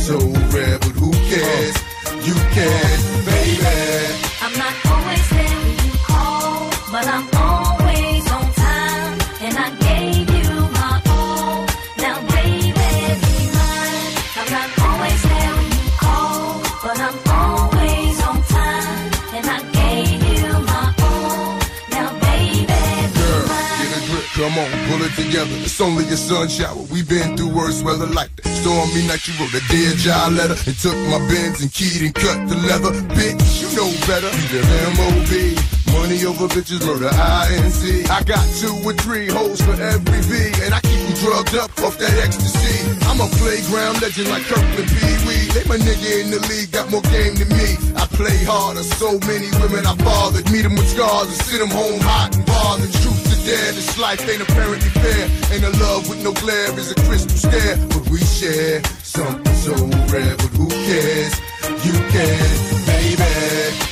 [0.00, 0.18] so
[0.54, 1.76] rare, but who cares?
[2.26, 3.64] You can, baby.
[4.42, 10.28] I'm not always there when you call, but I'm always on time, and I gave
[10.30, 11.66] you my all.
[11.98, 14.12] Now, baby, be mine.
[14.40, 20.22] I'm not always there when you call, but I'm always on time, and I gave
[20.32, 21.58] you my all.
[21.94, 23.78] Now, baby, be Girl, mine.
[23.80, 25.56] get a grip, come on, pull it together.
[25.64, 26.82] It's only a sun shower.
[26.92, 28.30] We've been through worse weather like
[28.62, 28.70] that.
[28.70, 32.14] Stormy night, you wrote a dear job letter and took my bins and keyed and
[32.14, 32.92] cut the leather.
[33.14, 34.30] Bitch, you know better.
[34.30, 34.62] Be the
[34.96, 35.56] M.O.B.
[35.92, 38.04] Money over bitches, murder I.N.C.
[38.04, 40.79] I got two or three hoes for every V, and I
[41.20, 42.80] drugged up off that ecstasy.
[43.04, 45.46] I'm a playground legend like Kirkland Pee Wee.
[45.52, 47.76] They my nigga in the league, got more game than me.
[47.94, 50.50] I play harder, so many women I fathered.
[50.50, 52.92] Meet them with scars and send them home hot and bothered.
[53.04, 55.24] Truth to dare, this life ain't apparently fair.
[55.52, 57.76] Ain't a love with no glare, is a crystal stare.
[57.92, 59.76] But we share something so
[60.08, 61.34] rare, but who cares?
[61.84, 62.48] You can,
[62.88, 63.89] baby.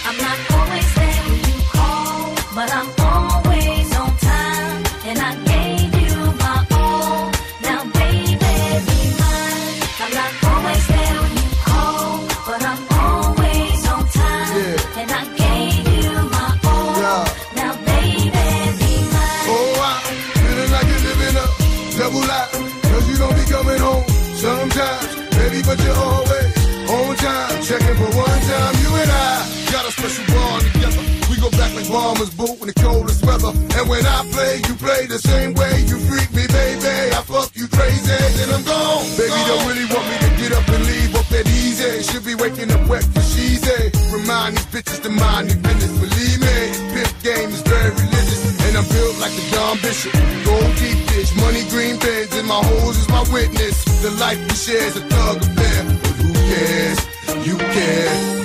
[32.19, 33.53] Bombers, in the coldest weather.
[33.79, 35.83] And when I play, you play the same way.
[35.87, 37.15] You freak me, baby.
[37.15, 39.05] I fuck you crazy, then I'm gone.
[39.15, 42.03] Baby, don't really want me to get up and leave up that easy.
[42.03, 43.91] Should be waking up wet for she's a.
[44.11, 45.95] Remind these bitches to mind their business.
[45.95, 46.59] Believe me,
[46.95, 48.43] pimp game is very religious.
[48.67, 50.13] And I'm built like a Don Bishop.
[50.45, 53.85] Gold deep fish, money green pens, and my hoes is my witness.
[54.03, 55.81] The life we share is a thug affair.
[56.03, 56.99] But who cares?
[57.47, 58.39] You care,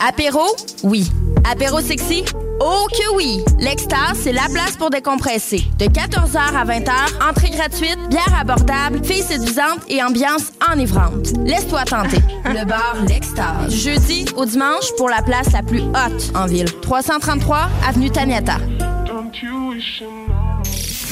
[0.00, 0.56] Apéro?
[0.82, 1.10] Oui.
[1.50, 2.24] Apéro sexy?
[2.58, 3.42] Oh que oui!
[3.58, 5.62] L'Extase, c'est la place pour décompresser.
[5.78, 11.32] De 14h à 20h, entrée gratuite, bière abordable, filles séduisantes et ambiance enivrante.
[11.44, 12.18] Laisse-toi tenter.
[12.44, 13.68] Le bar L'Extase.
[13.68, 16.70] Du jeudi au dimanche pour la place la plus haute en ville.
[16.80, 18.56] 333 Avenue Taniata.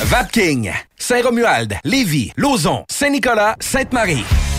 [0.01, 4.25] Vapking, Saint-Romuald, Lévis, Lauson, Saint-Nicolas, Sainte-Marie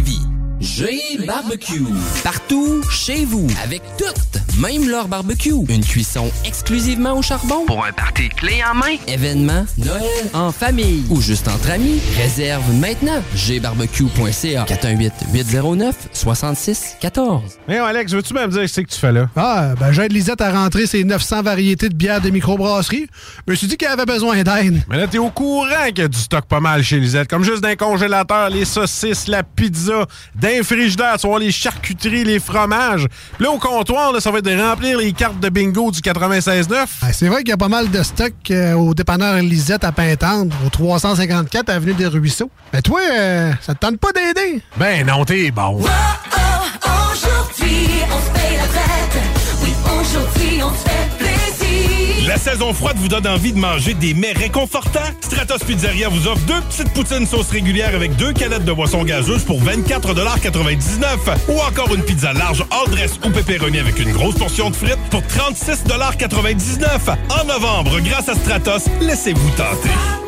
[0.00, 0.39] Lévis.
[0.60, 1.86] G Barbecue.
[2.22, 5.54] Partout, chez vous, avec toutes, même leur barbecue.
[5.70, 7.64] Une cuisson exclusivement au charbon.
[7.66, 8.96] Pour un party clé en main.
[9.08, 10.02] Événement, Noël,
[10.34, 11.98] en famille ou juste entre amis.
[12.18, 13.22] Réserve maintenant.
[13.34, 17.40] gbarbecue.ca 418-809-6614.
[17.66, 19.30] Mais Alex, veux-tu même dire ce que tu fais là?
[19.36, 23.06] Ah, ben j'aide Lisette à rentrer ses 900 variétés de bières de microbrasserie.
[23.46, 24.82] Je me suis dit qu'elle avait besoin d'aide.
[24.90, 27.28] Mais là, t'es au courant qu'il y a du stock pas mal chez Lisette.
[27.28, 30.04] Comme juste d'un congélateur, les saucisses, la pizza,
[30.50, 33.06] d'un frigidaire, tu vas voir les charcuteries, les fromages.
[33.36, 36.00] Puis là, au comptoir, là, ça va être de remplir les cartes de bingo du
[36.00, 36.86] 96.9.
[37.02, 39.92] Ah, c'est vrai qu'il y a pas mal de stock euh, au dépanneur Lisette à
[39.92, 42.50] Pintendre, au 354 Avenue des Ruisseaux.
[42.72, 44.62] Mais toi, euh, ça te tente pas d'aider?
[44.76, 45.80] Ben non, t'es bon.
[47.12, 49.22] Aujourd'hui, on se paye la fête.
[49.62, 51.09] Oui, aujourd'hui, on se fait.
[52.30, 55.00] La saison froide vous donne envie de manger des mets réconfortants?
[55.20, 59.42] Stratos Pizzeria vous offre deux petites poutines sauce régulière avec deux canettes de boisson gazeuse
[59.42, 64.70] pour 24,99 ou encore une pizza large all dress ou pepperoni avec une grosse portion
[64.70, 70.19] de frites pour 36,99 En novembre, grâce à Stratos, laissez-vous tenter.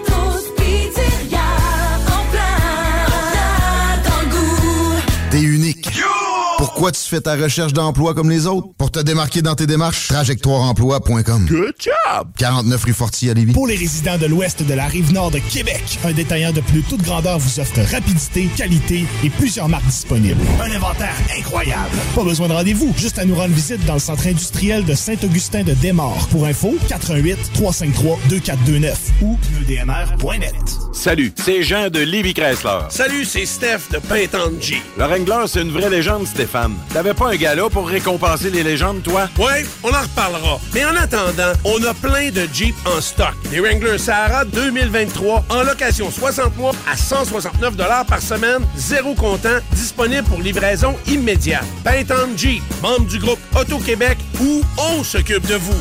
[6.83, 8.67] Pourquoi tu fais ta recherche d'emploi comme les autres?
[8.77, 11.47] Pour te démarquer dans tes démarches, trajectoireemploi.com.
[11.49, 12.29] Good job!
[12.37, 13.53] 49 rue Fortier à Lévis.
[13.53, 16.83] Pour les résidents de l'ouest de la rive nord de Québec, un détaillant de plus
[16.83, 20.41] toute grandeur vous offre rapidité, qualité et plusieurs marques disponibles.
[20.61, 21.97] Un inventaire incroyable.
[22.17, 25.63] Pas besoin de rendez-vous, juste à nous rendre visite dans le centre industriel de Saint-Augustin
[25.63, 26.27] de Desmaures.
[26.33, 30.55] Pour info, 88 353 2429 ou pneudmr.net.
[30.93, 32.81] Salut, c'est Jean de Livy Chrysler.
[32.89, 34.83] Salut, c'est Steph de Pintante G.
[34.99, 36.72] Le Wrangler, c'est une vraie légende, Stéphane.
[36.93, 39.29] T'avais pas un gala pour récompenser les légendes, toi?
[39.39, 40.61] Ouais, on en reparlera.
[40.75, 43.35] Mais en attendant, on a plein de Jeep en stock.
[43.51, 50.25] Des Wrangler Sahara 2023 en location 60 mois à 169 par semaine, zéro comptant, disponible
[50.25, 51.65] pour livraison immédiate.
[51.85, 55.73] Pintante Jeep, membre du groupe Auto-Québec, où on s'occupe de vous.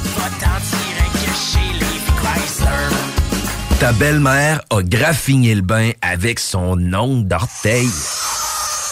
[3.79, 7.89] Ta belle-mère a graffiné le bain avec son ongle d'orteil.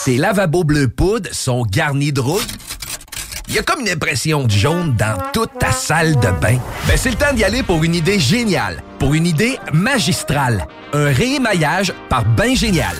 [0.05, 2.41] Tes lavabos bleu poudre sont garnis de rouille.
[3.47, 6.57] Il y a comme une impression de jaune dans toute ta salle de bain.
[6.87, 10.65] Ben, c'est le temps d'y aller pour une idée géniale, pour une idée magistrale.
[10.93, 12.95] Un réémaillage par Bain Génial.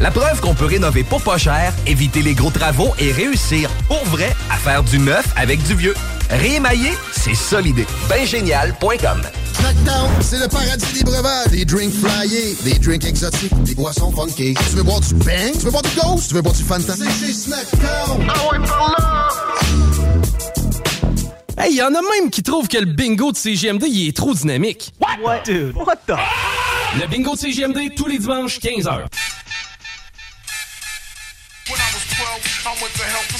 [0.00, 4.04] La preuve qu'on peut rénover pour pas cher, éviter les gros travaux et réussir pour
[4.06, 5.94] vrai à faire du neuf avec du vieux.
[6.30, 7.86] Réémailler, c'est ça l'idée.
[8.08, 9.22] Bingénial.com
[9.54, 11.48] Snackdown, c'est le paradis des breuvages.
[11.48, 14.54] Des drinks flyés, des drinks exotiques, des boissons funky.
[14.54, 15.52] Tu veux boire du bang?
[15.52, 16.28] Tu veux boire du ghost?
[16.28, 16.94] Tu veux boire du Fanta?
[16.96, 18.26] C'est chez Snackdown.
[18.28, 19.28] Ah ouais, par là!
[21.60, 24.32] Hey, y en a même qui trouvent que le bingo de CGMD, il est trop
[24.32, 24.92] dynamique.
[25.24, 25.40] What?
[25.44, 26.14] Dude, what the?
[27.00, 29.06] Le bingo de CGMD, tous les dimanches, 15h.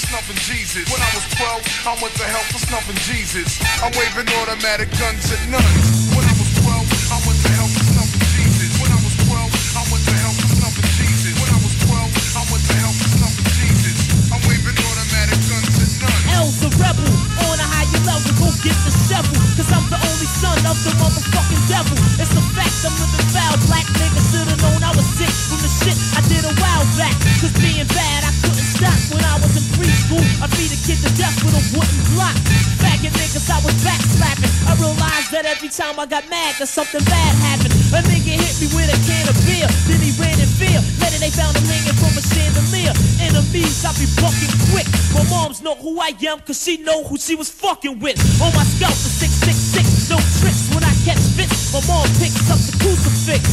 [0.09, 0.89] Snuffing Jesus.
[0.89, 3.61] When I was 12, I went to hell for snuffing Jesus.
[3.85, 5.85] I'm waving automatic guns at nuns.
[6.17, 8.73] When I was 12, I went to hell for snuffing Jesus.
[8.81, 9.37] When I was 12,
[9.77, 11.33] I went to hell for snuffing Jesus.
[11.37, 13.97] When I was 12, I went to hell for snuffing Jesus.
[14.33, 16.25] I'm waving automatic guns at nuns.
[16.41, 17.05] L's the rebel,
[17.45, 19.37] on a higher level, go get the shovel.
[19.61, 21.93] Cause I'm the only son of the motherfucking devil.
[22.17, 23.61] It's a fact, I'm living foul.
[23.69, 27.13] Black niggas should've known I was sick from the shit I did a while back.
[27.45, 28.38] Cause being bad, I
[28.79, 30.23] couldn't when I was in preschool.
[30.39, 32.35] I beat a kid to death with a wooden block.
[32.79, 34.51] Faggot niggas, I was back slapping.
[34.63, 37.75] I realized that every time I got mad, that something bad happened.
[37.91, 40.79] A nigga hit me with a can of beer, then he ran in fear.
[41.03, 42.95] Later they found him hanging from a chandelier.
[43.19, 44.87] Enemies, I be fucking quick.
[45.11, 48.15] My moms know who I am, cause she know who she was fucking with.
[48.39, 51.75] On my scalp for 666, no tricks when I catch fits.
[51.75, 53.43] My mom picks up the crucifix,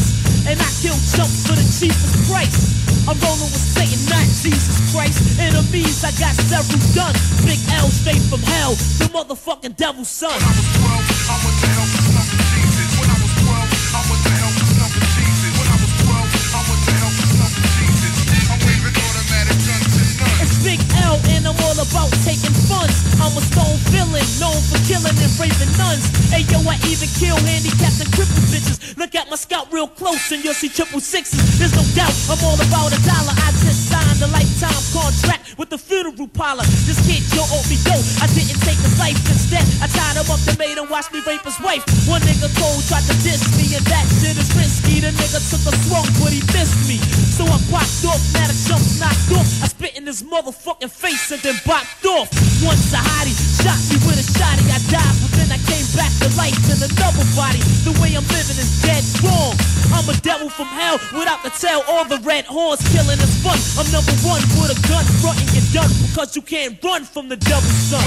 [0.46, 2.85] and I kill chumps for the cheapest price.
[3.06, 5.38] I'm rolling with Satan, not Jesus Christ.
[5.38, 7.14] Enemies, I got several done.
[7.46, 10.34] Big L straight from hell, the motherfucking devil's son.
[10.34, 12.90] When I was 12, I went to hell for something Jesus.
[12.98, 15.52] When I was 12, I went to hell for something Jesus.
[15.54, 16.18] When I was 12,
[16.50, 18.14] I went to hell for something Jesus.
[18.50, 20.42] I'm waving automatic guns none.
[20.42, 21.45] It's Big L and
[21.76, 23.04] all about taking funds.
[23.20, 26.08] I'm a stone villain, known for killing and raping nuns.
[26.32, 28.96] Hey yo, I even kill handicapped and crippled bitches.
[28.96, 31.58] Look at my scalp real close and you'll see triple sixes.
[31.58, 33.34] There's no doubt I'm all about a dollar.
[33.44, 33.85] I just
[34.16, 36.64] signed a lifetime contract with the funeral parlor.
[36.84, 38.00] This kid owed oh, me dough.
[38.20, 39.64] I didn't take his life instead.
[39.80, 41.84] I tied him up and made him watch me rape his wife.
[42.08, 45.00] One nigga cold tried to diss me, and that shit is risky.
[45.00, 46.96] The nigga took a swung, but he missed me.
[47.36, 49.48] So I popped off, now the jump's knocked off.
[49.62, 52.28] I spit in his motherfucking face and then bopped off.
[52.64, 56.12] Once a hottie shot me with a shotty, I died, but then I came back
[56.24, 57.60] to life in another body.
[57.84, 59.56] The way I'm living is dead wrong.
[59.92, 62.82] I'm a devil from hell without the tail or the red horns.
[62.90, 63.58] Killing is fun.
[63.78, 67.36] I'm number one with a gun, fronting your done because you can't run from the
[67.36, 68.04] devil's son.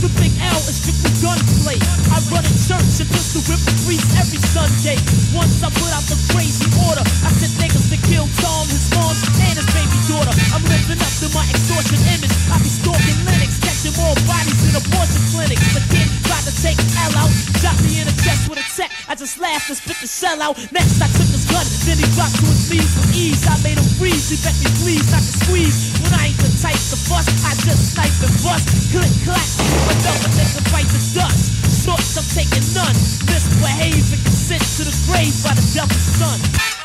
[0.00, 1.76] The big L is strictly gunplay.
[2.08, 4.96] I run in church and pistol whip the priest every Sunday.
[5.36, 9.12] Once I put out the crazy order, I sent niggas to kill Tom, his mom,
[9.44, 10.32] and his baby daughter.
[10.56, 12.32] I'm living up to my extortion image.
[12.48, 13.49] I be stalking Lennox,
[13.80, 15.64] catching more bodies in abortion clinics.
[15.72, 17.32] The kid tried to take L out,
[17.64, 18.92] shot me in the chest with a tech.
[19.08, 20.60] I just laughed and spit the shell out.
[20.68, 23.40] Next, I took his gun, then he dropped to his knees with ease.
[23.48, 25.96] I made him freeze, he bet me please not to squeeze.
[26.04, 28.68] When I ain't the type to fuss, I just snipe and bust.
[28.92, 29.48] Click, clack,
[29.96, 31.48] another nigga bite the dust.
[31.80, 32.96] Shorts, I'm taking none.
[33.32, 33.40] Get
[34.28, 36.79] sent to the grave by the devil's son.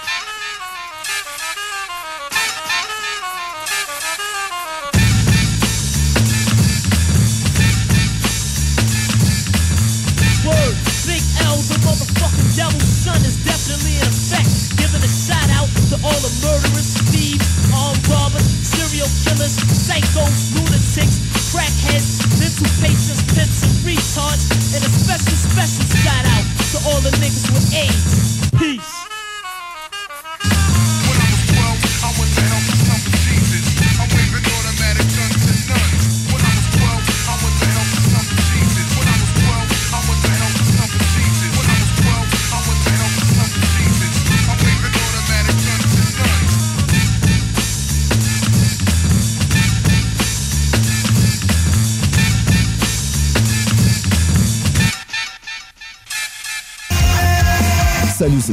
[12.55, 14.47] Devil's son is definitely in effect.
[14.79, 17.43] Giving a shout out to all the murderers, thieves,
[17.75, 21.19] armed robbers, serial killers, psychos, lunatics,
[21.51, 24.47] crackheads, mental patients, pimps, and retards.
[24.71, 28.49] And a special, special shout out to all the niggas with AIDS.
[28.57, 29.04] Peace.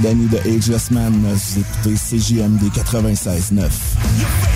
[0.02, 1.12] Danny de Ageless Man.
[1.12, 4.51] Vous écoutez CJMD 96.9.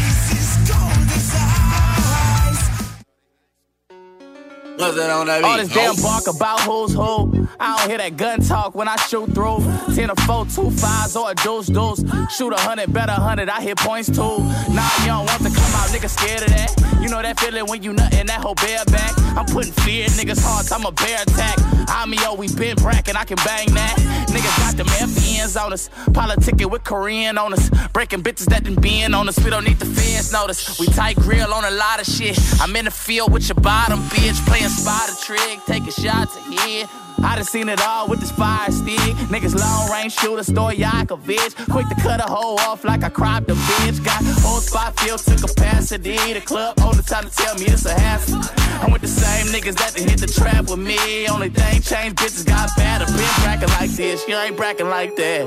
[5.45, 7.49] All this damn bark about who's who.
[7.59, 9.59] I don't hear that gun talk when I shoot through.
[9.95, 12.05] 10 or 4, two fives or a deuce deuce.
[12.37, 14.39] Shoot a hundred, bet a hundred, I hit points too.
[14.73, 17.01] Nah, you don't want to come out, nigga scared of that.
[17.01, 19.13] You know that feeling when you nut in that whole bear back.
[19.37, 21.57] I'm putting fear in niggas' hearts, I'm a bear attack.
[21.89, 23.97] I'm yo, we been brackin', I can bang that.
[24.29, 25.89] Niggas got them FBNs on us.
[26.11, 27.71] Politicking with Korean on us.
[27.93, 29.39] Breaking bitches that done been being on us.
[29.43, 30.79] We don't need the fans notice.
[30.79, 32.39] We tight grill on a lot of shit.
[32.61, 34.45] I'm in the field with your bottom bitch.
[34.47, 36.89] Playing spot a trick, taking shots ahead.
[37.23, 38.99] I done seen it all with this fire stick.
[39.33, 41.71] Niggas long range shooter, Stoyakovich.
[41.71, 44.05] Quick to cut a hole off like I cropped a bitch.
[44.05, 46.17] Got whole spot filled to capacity.
[46.35, 48.41] The club all the time to tell me it's a hassle.
[48.83, 51.27] I'm with the same niggas that hit the trap with me.
[51.27, 53.07] Only thing changed, bitches got better.
[53.07, 55.47] Been brackin' like this, you ain't brackin' like that.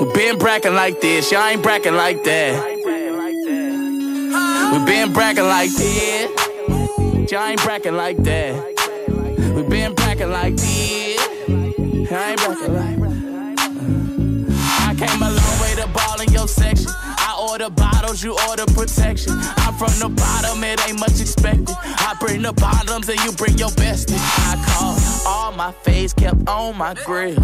[0.00, 2.74] We been brackin' like this, y'all ain't brackin' like that.
[4.72, 8.54] We been brackin' like this, y'all ain't brackin' like that.
[9.54, 11.20] We been brackin' like this,
[12.10, 12.96] I ain't brackin' like
[14.88, 16.86] I came a long way to ball in your section.
[16.88, 19.32] I order bottles, you order protection.
[19.58, 21.74] I'm from the bottom, it ain't much expected.
[21.82, 24.10] I bring the bottoms and you bring your best.
[24.12, 24.96] I call
[25.26, 27.38] all my face kept on my grill.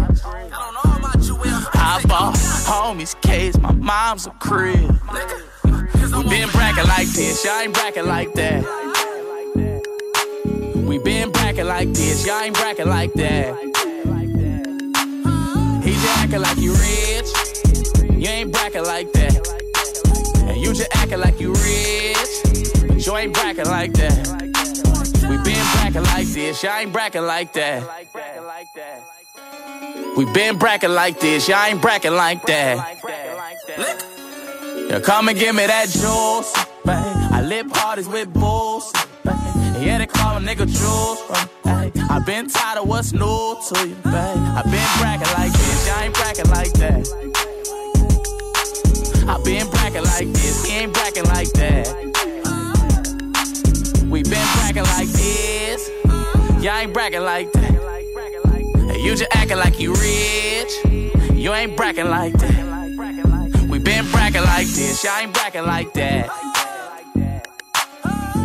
[1.75, 4.97] I bought homies case, my mom's a crib.
[6.03, 8.65] We been brackin' like this, y'all ain't brackin' like that.
[10.75, 13.55] We been brackin' like this, y'all ain't brackin' like that.
[15.81, 17.27] He just actin' like you rich,
[18.19, 19.47] you ain't brackin' like that.
[20.47, 22.17] And you just actin' like you rich,
[22.85, 24.41] but you ain't brackin' like that.
[25.29, 27.81] We been brackin' like this, y'all ain't brackin' like that.
[30.17, 34.09] We been brackin' like this, y'all ain't brackin' like that.
[34.93, 36.53] Yeah, come and give me that juice,
[36.85, 37.33] babe.
[37.33, 39.33] I lip parties with bulls, babe.
[39.81, 41.19] Yeah, they call a nigga juice,
[41.65, 41.91] babe.
[42.11, 44.13] I been tired of what's new to you, babe.
[44.13, 47.09] I been brackin' like this, y'all ain't brackin' like that.
[49.27, 51.87] I been brackin' like this, he ain't brackin' like that.
[54.11, 55.89] We been brackin' like this,
[56.63, 58.99] y'all ain't brackin' like that.
[59.01, 60.71] You just acting like you rich.
[61.33, 63.32] You ain't bracking like that.
[63.83, 65.03] Been bracking like this.
[65.03, 66.53] Y'all ain't bracking like that.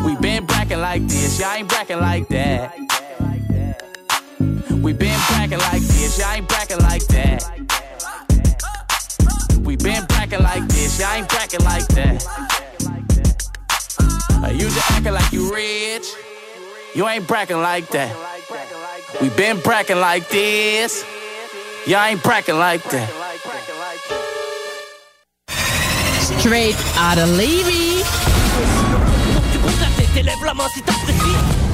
[0.09, 2.75] We been bracking like this, y'all ain't bracking like that.
[4.71, 7.45] We been bracking like this, y'all ain't bracking like that.
[9.61, 12.25] We been bracking like this, y'all ain't bracking like that.
[14.43, 16.07] Uh, you just acting like you rich,
[16.95, 18.17] you ain't bracking like that.
[19.21, 21.05] We been bracking like this,
[21.87, 23.28] y'all ain't bracking like that.
[26.49, 28.03] Straight out of Levy.
[29.53, 31.69] Tu bouges la élève la main si t'apprécies.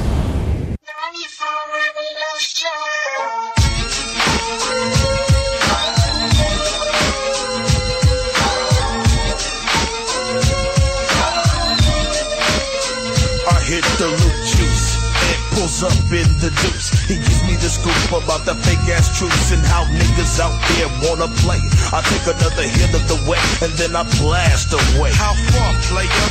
[15.64, 16.92] Up in the deuce.
[17.08, 20.92] He gives me the scoop about the fake ass truths and how niggas out there
[21.00, 21.56] wanna play.
[21.88, 25.10] I take another hit of the wet and then I blast away.
[25.16, 26.28] How far, player?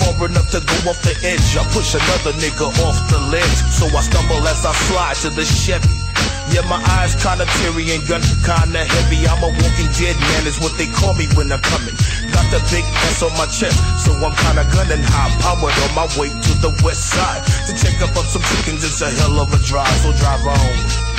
[0.00, 1.44] Far enough to go off the edge.
[1.60, 3.58] I push another nigga off the ledge.
[3.68, 5.92] So I stumble as I slide to the Chevy.
[6.48, 9.28] Yeah, my eyes kinda teary and gun kinda heavy.
[9.28, 11.96] I'm a walking dead man, is what they call me when I'm coming.
[12.34, 16.06] Got the big S on my chest, so I'm kinda gunning high powered on my
[16.18, 17.46] way to the west side.
[17.66, 21.14] To check up on some chickens, it's a hell of a drive, so drive on.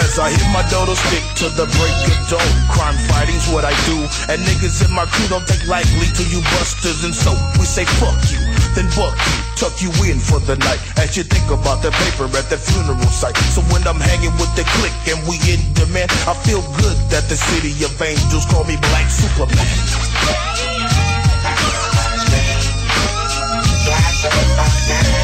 [0.00, 3.70] As I hit my dodo stick to the break of dawn Crime fighting's what I
[3.84, 4.00] do
[4.32, 7.84] And niggas in my crew don't take lightly to you busters And so we say
[7.84, 8.40] fuck you,
[8.74, 10.80] then buck you Tuck you in for the night.
[10.96, 13.36] As you think about the paper at the funeral site.
[13.52, 17.28] So when I'm hanging with the clique and we in demand I feel good that
[17.28, 19.66] the city of angels call me Black Superman.
[25.10, 25.19] Yo,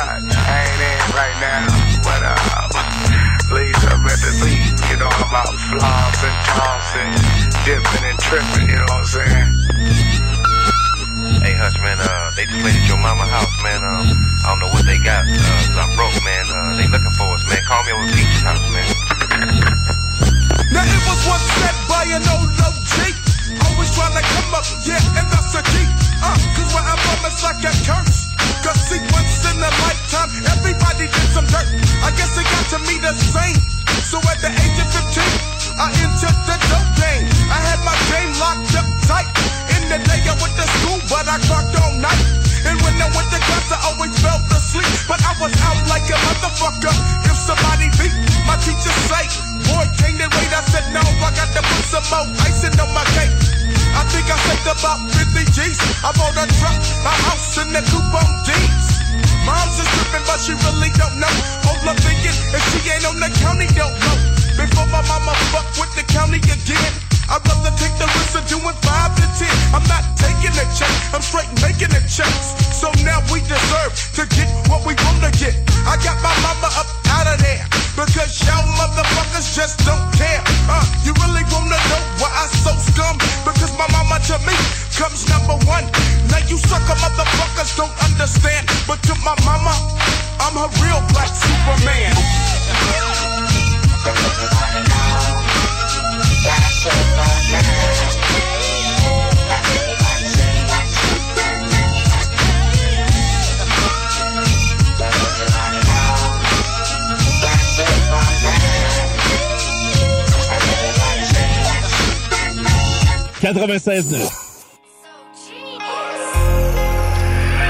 [0.00, 0.36] it's.
[0.36, 1.66] I ain't in right now,
[2.02, 2.68] but uh,
[3.48, 4.72] please up at the beat.
[4.90, 7.12] You know I'm out flossing, tossing,
[7.64, 8.68] dipping and tripping.
[8.68, 9.48] You know what I'm saying?
[11.44, 13.80] Hey, Hutch, man, uh, they just made it your mama house, man.
[13.84, 14.04] Um,
[14.44, 16.44] I don't know what they got, uh, 'cause I'm broke, man.
[16.48, 17.60] Uh, they looking for us, man.
[17.68, 18.88] Call me over Peach's house, man.
[20.72, 23.29] Now it was once said by an old OG
[23.90, 25.88] Always trying to come up, yeah, and that's a key.
[26.22, 28.30] Uh, Cause where I'm from it's like a curse
[28.62, 30.30] Cause see once in a lifetime.
[30.46, 31.66] Everybody did some dirt.
[32.04, 33.56] I guess it got to me the same.
[34.06, 35.26] So at the age of 15
[35.80, 37.26] I entered the dope game.
[37.50, 39.26] I had my game locked up tight.
[39.74, 42.22] In the day I went to school But I clocked all night.
[42.68, 44.86] And when I went to class I always fell asleep.
[45.10, 46.94] But I was out like a motherfucker.
[47.26, 48.14] If somebody beat
[48.46, 49.26] my teacher say
[49.66, 50.52] Boy, can't wait?
[50.54, 53.59] I said no I got to put some more icing on my cake
[53.96, 57.82] I think I saved about 50 G's I bought a truck, a house, and a
[57.88, 59.00] coupe on D's
[59.44, 61.32] Mom's is tripping, but she really don't know.
[61.66, 64.16] All I'm thinking if she ain't on the county, don't know.
[64.56, 68.74] Before my mama fuck with the county again, I'd rather take the risk of doing
[68.82, 69.54] five to ten.
[69.70, 72.58] I'm not taking a check, I'm straight making a checks.
[72.74, 75.54] So now we deserve to get what we wanna get.
[75.86, 77.62] I got my mama up out of there
[77.94, 80.42] because y'all motherfuckers just don't care.
[80.66, 83.14] Uh, you really wanna know why I so scum?
[83.46, 84.58] Because my mama to me
[84.98, 85.86] comes number one.
[86.34, 89.70] Now you sucker motherfuckers don't understand, but to my mama,
[90.42, 92.10] I'm her real black Superman.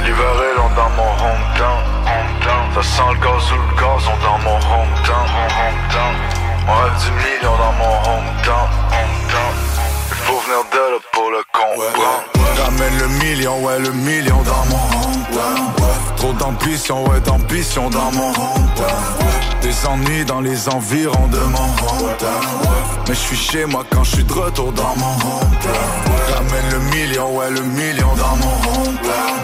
[0.02, 2.64] L'hiver est long dans mon hometown, hometown.
[2.74, 5.26] Ça sent le gaz ou le gazon dans mon hometown,
[5.60, 6.14] hometown.
[6.66, 9.19] On a 10 millions dans mon hometown, hometown.
[11.12, 11.38] Pour le.
[12.60, 16.16] Ramène le million, ouais, le million dans mon hometown.
[16.16, 18.88] Trop d'ambition, ouais, d'ambition dans mon hometown.
[19.62, 22.42] Des ennuis dans les environs de mon hometown.
[23.06, 26.34] Mais je suis chez moi quand je suis de retour dans mon hometown.
[26.34, 29.40] Ramène le million, ouais, le million dans mon hometown.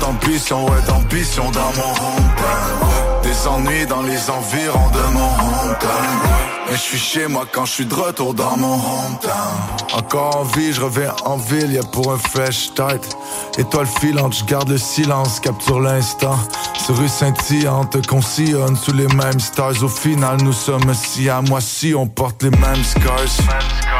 [0.00, 3.22] D'ambition, ouais, d'ambition dans mon hometown.
[3.22, 6.18] Des ennuis dans les environs de mon hometown.
[6.66, 9.58] Mais je suis chez moi quand je suis de retour dans mon hometown.
[9.92, 13.16] Encore en vie, je reviens en ville, y'a pour un fresh start.
[13.58, 16.38] Étoile filante, je garde le silence, capture l'instant.
[16.78, 19.82] Sur rue scintillante, qu'on sillonne sous les mêmes stars.
[19.82, 23.99] Au final, nous sommes si à moi si on porte les mêmes scars.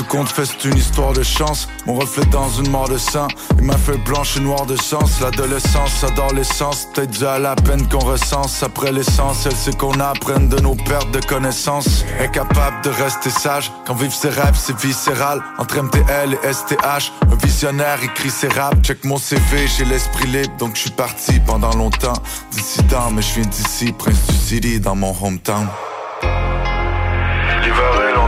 [0.00, 1.68] Tout compte fait c'est une histoire de chance.
[1.84, 3.28] Mon reflet dans une mort de sang.
[3.58, 5.20] Il m'a fait blanche et noire de sens.
[5.20, 6.88] L'adolescence adore l'essence.
[6.94, 8.62] Peut-être dû à la peine qu'on recense.
[8.62, 12.06] Après l'essentiel c'est qu'on apprenne de nos pertes de connaissances.
[12.18, 13.70] Incapable de rester sage.
[13.86, 15.42] Quand vivre ses rêves c'est viscéral.
[15.58, 20.56] Entre MTL et STH Un visionnaire écrit ses raps Check mon CV j'ai l'esprit libre
[20.58, 22.16] Donc je suis parti pendant longtemps.
[22.52, 25.68] Dissident mais je viens d'ici Prince du City dans mon hometown.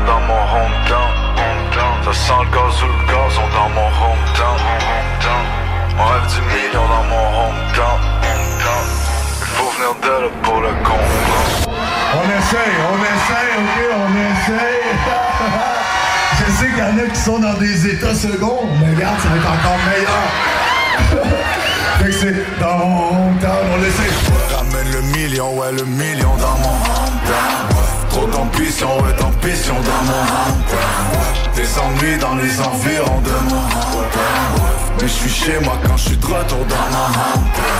[0.04, 1.11] Dans mon hometown.
[2.04, 4.58] Ça sent le gaz ou le gazon dans mon hometown.
[5.96, 8.00] On rêve du million dans mon hometown.
[9.40, 11.72] Il faut venir de là pour le comprendre.
[12.14, 14.82] On essaye, on essaye, ok, on essaye.
[16.38, 19.28] Je sais qu'il y en a qui sont dans des états seconds, mais regarde, ça
[19.28, 20.26] va être encore meilleur.
[21.98, 24.12] fait que c'est dans mon hometown, on essaye.
[24.56, 27.71] Ramène le million, ouais, le million dans mon hometown.
[28.12, 31.54] Trop d'ambition, ouais, d'ambition dans mon hometown.
[31.56, 34.68] Des ennuis dans les environs de mon hometown.
[35.00, 37.72] Mais je suis chez moi quand je suis de retour dans mon hometown.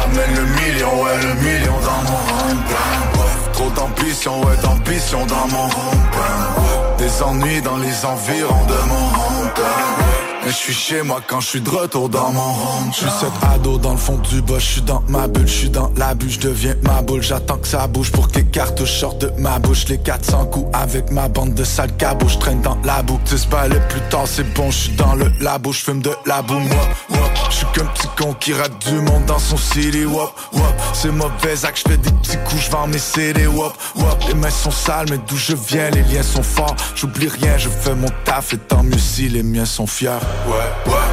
[0.00, 3.52] Ramène le million, ouais, le million dans mon hometown.
[3.52, 6.96] Trop d'ambition, ouais, d'ambition dans mon hometown.
[6.98, 9.08] Des ennuis dans les environs de mon
[9.42, 10.23] hometown.
[10.44, 12.90] Mais je suis chez moi quand je suis de retour dans mon home.
[12.92, 15.52] Je suis cet ado dans le fond du bas, je suis dans ma bulle, je
[15.52, 17.22] suis dans la bulle, je deviens ma boule.
[17.22, 19.86] J'attends que ça bouge pour que les cartouches sortent de ma bouche.
[19.88, 23.18] Les 400 coups avec ma bande de sales cabots, je traîne dans la boue.
[23.24, 26.42] Tu balais plus tard, c'est bon, je suis dans le labo, je fume de la
[26.42, 26.58] boue.
[26.58, 30.04] Moi, moi, je suis qu'un petit con qui rate du monde dans son city.
[30.04, 33.46] Wop, wop, c'est mauvais que je fais des petits coups, je vends mes CD.
[33.46, 36.76] Wop, wop, les mains sont sales, mais d'où je viens, les liens sont forts.
[36.94, 40.10] J'oublie rien, je fais mon taf et tant mieux si les miens sont fiers.
[40.46, 40.52] Ouais,
[40.86, 41.08] ouais.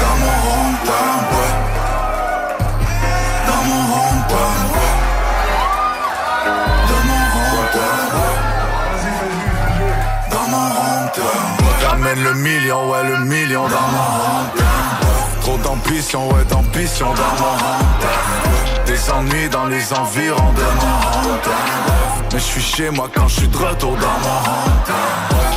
[0.00, 1.52] Dans mon hometown, ouais.
[3.46, 4.96] Dans mon hometown, ouais.
[6.88, 8.38] Dans mon hometown, ouais.
[10.30, 11.88] Dans mon hometown.
[11.88, 14.66] Ramène le million, ouais, le million dans mon hometown.
[15.42, 18.84] Trop d'ambition, ouais, d'ambition dans mon hometown.
[18.86, 21.54] Des ennuis dans les environs de mon hometown.
[22.32, 25.55] Mais je suis chez moi quand je suis de retour dans mon hometown.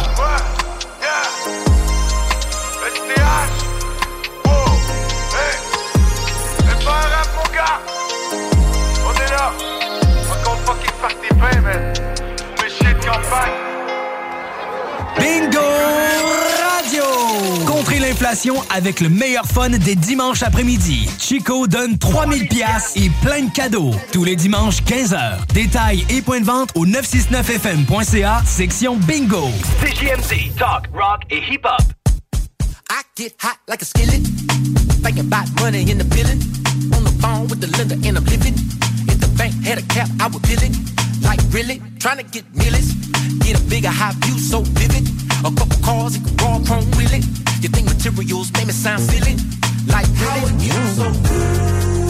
[13.10, 13.52] Campagne.
[15.18, 15.60] Bingo
[16.64, 17.04] Radio!
[17.66, 21.10] Contrez l'inflation avec le meilleur fun des dimanches après-midi.
[21.18, 23.96] Chico donne 3000 pièces et plein de cadeaux.
[24.12, 25.48] Tous les dimanches, 15h.
[25.56, 29.50] Détails et points de vente au 969fm.ca, section Bingo.
[29.84, 31.82] CJMD, talk, rock et hip-hop.
[32.92, 34.22] I get hot like a skillet.
[35.02, 36.40] Thinking about money in the building.
[36.94, 38.54] On the phone with the lender and I'm living.
[39.08, 40.89] If the bank had a cap, I would bill it.
[41.30, 42.92] Like really, trying to get millions.
[43.46, 45.08] Get a bigger high view so vivid.
[45.46, 47.24] A couple cars, it could raw chrome wheel it.
[47.62, 49.38] You think materials make me sound silly?
[49.86, 50.50] Like really?
[50.58, 52.09] You so How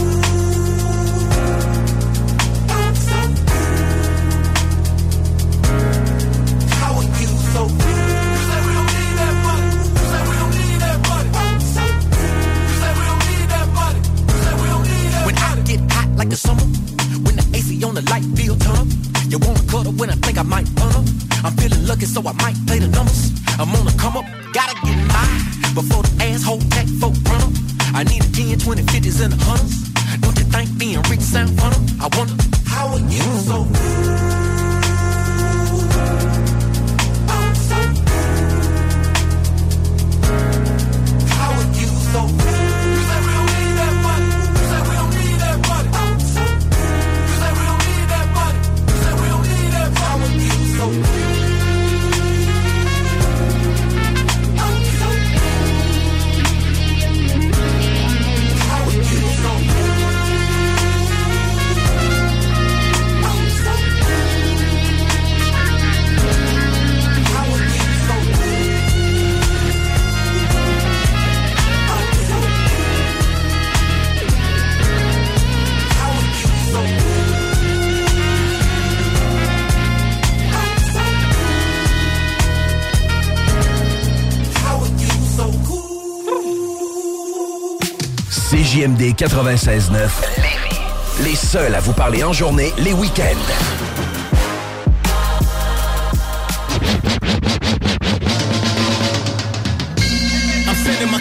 [19.99, 21.05] when I think I might run up.
[21.43, 23.35] I'm feeling lucky, so I might play the numbers.
[23.59, 25.43] I'm on the come up, gotta get mine
[25.75, 27.53] before the asshole tech folk run up.
[27.93, 29.91] I need a 10, 20, 50s, and a hundreds.
[30.21, 31.73] Don't you think being rich sound fun?
[31.99, 32.58] I wonder
[89.19, 90.09] 96.9.
[91.25, 93.35] Les seuls à vous parler en journée, les week-ends.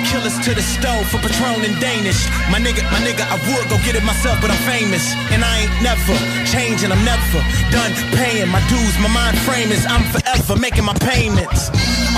[0.09, 2.28] Killers to the stove for Patron and Danish.
[2.51, 5.12] My nigga, my nigga, I would go get it myself, but I'm famous.
[5.32, 7.40] And I ain't never changing, I'm never
[7.70, 8.96] done paying my dues.
[9.01, 11.68] My mind frame is I'm forever making my payments.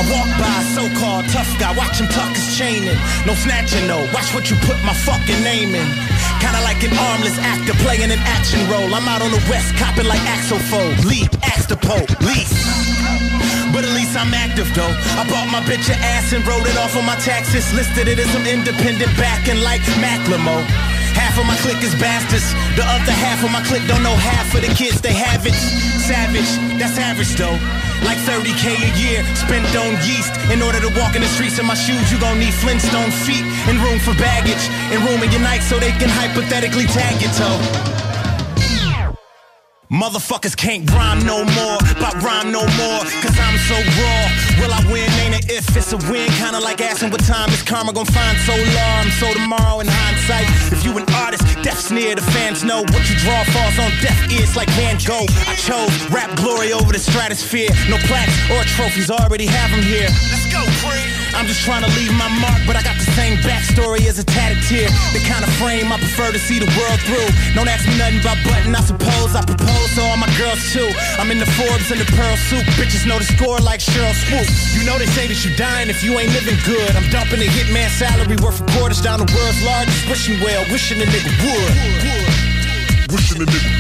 [0.01, 2.97] I walk by a so-called tough guy, watch him tuck his chain in.
[3.29, 4.01] No snatching, no.
[4.17, 5.85] Watch what you put my fucking name in.
[6.41, 8.89] Kinda like an armless actor playing an action role.
[8.97, 11.05] I'm out on the west copping like Axel Fold.
[11.05, 12.49] Leap, ask the Pope, lease.
[13.77, 14.89] But at least I'm active though.
[15.21, 17.69] I bought my bitch a ass and wrote it off on my taxes.
[17.77, 20.65] Listed it as some independent backing like Macklemore.
[21.13, 22.49] Half of my clique is bastards.
[22.73, 25.53] The other half of my clique don't know half of the kids they have it.
[26.09, 26.49] Savage,
[26.81, 27.61] that's average though.
[28.05, 30.33] Like 30k a year spent on yeast.
[30.51, 33.45] In order to walk in the streets in my shoes, you gon' need Flintstone feet
[33.69, 37.33] and room for baggage and room in your night so they can hypothetically tag your
[37.33, 37.61] toe.
[39.91, 44.23] Motherfuckers can't rhyme no more, but rhyme no more, cause I'm so raw.
[44.61, 45.00] Will I win?
[45.71, 46.29] If it's a win?
[46.31, 49.09] Kinda like asking what time is karma gonna find so long.
[49.23, 53.15] So tomorrow in hindsight, if you an artist, death's near, the fans know what you
[53.23, 55.31] draw falls on deaf ears like Van Gogh.
[55.47, 57.71] I chose rap glory over the stratosphere.
[57.89, 60.09] No plaques or trophies, already have them here.
[61.41, 64.25] I'm just trying to leave my mark, but I got the same backstory as a
[64.29, 64.93] tatted tear.
[65.17, 67.33] The kind of frame I prefer to see the world through.
[67.57, 70.93] Don't ask me nothing about button, I suppose I propose to all my girls too.
[71.17, 72.69] I'm in the Forbes and the Pearl suit.
[72.77, 74.45] Bitches know the score like Cheryl Swoop.
[74.77, 76.93] You know they say that you dying if you ain't living good.
[76.93, 81.01] I'm dumping a hitman salary worth of quarters down the world's largest wishing well, wishing
[81.01, 82.30] a nigga would.
[83.11, 83.71] Wishing a nigga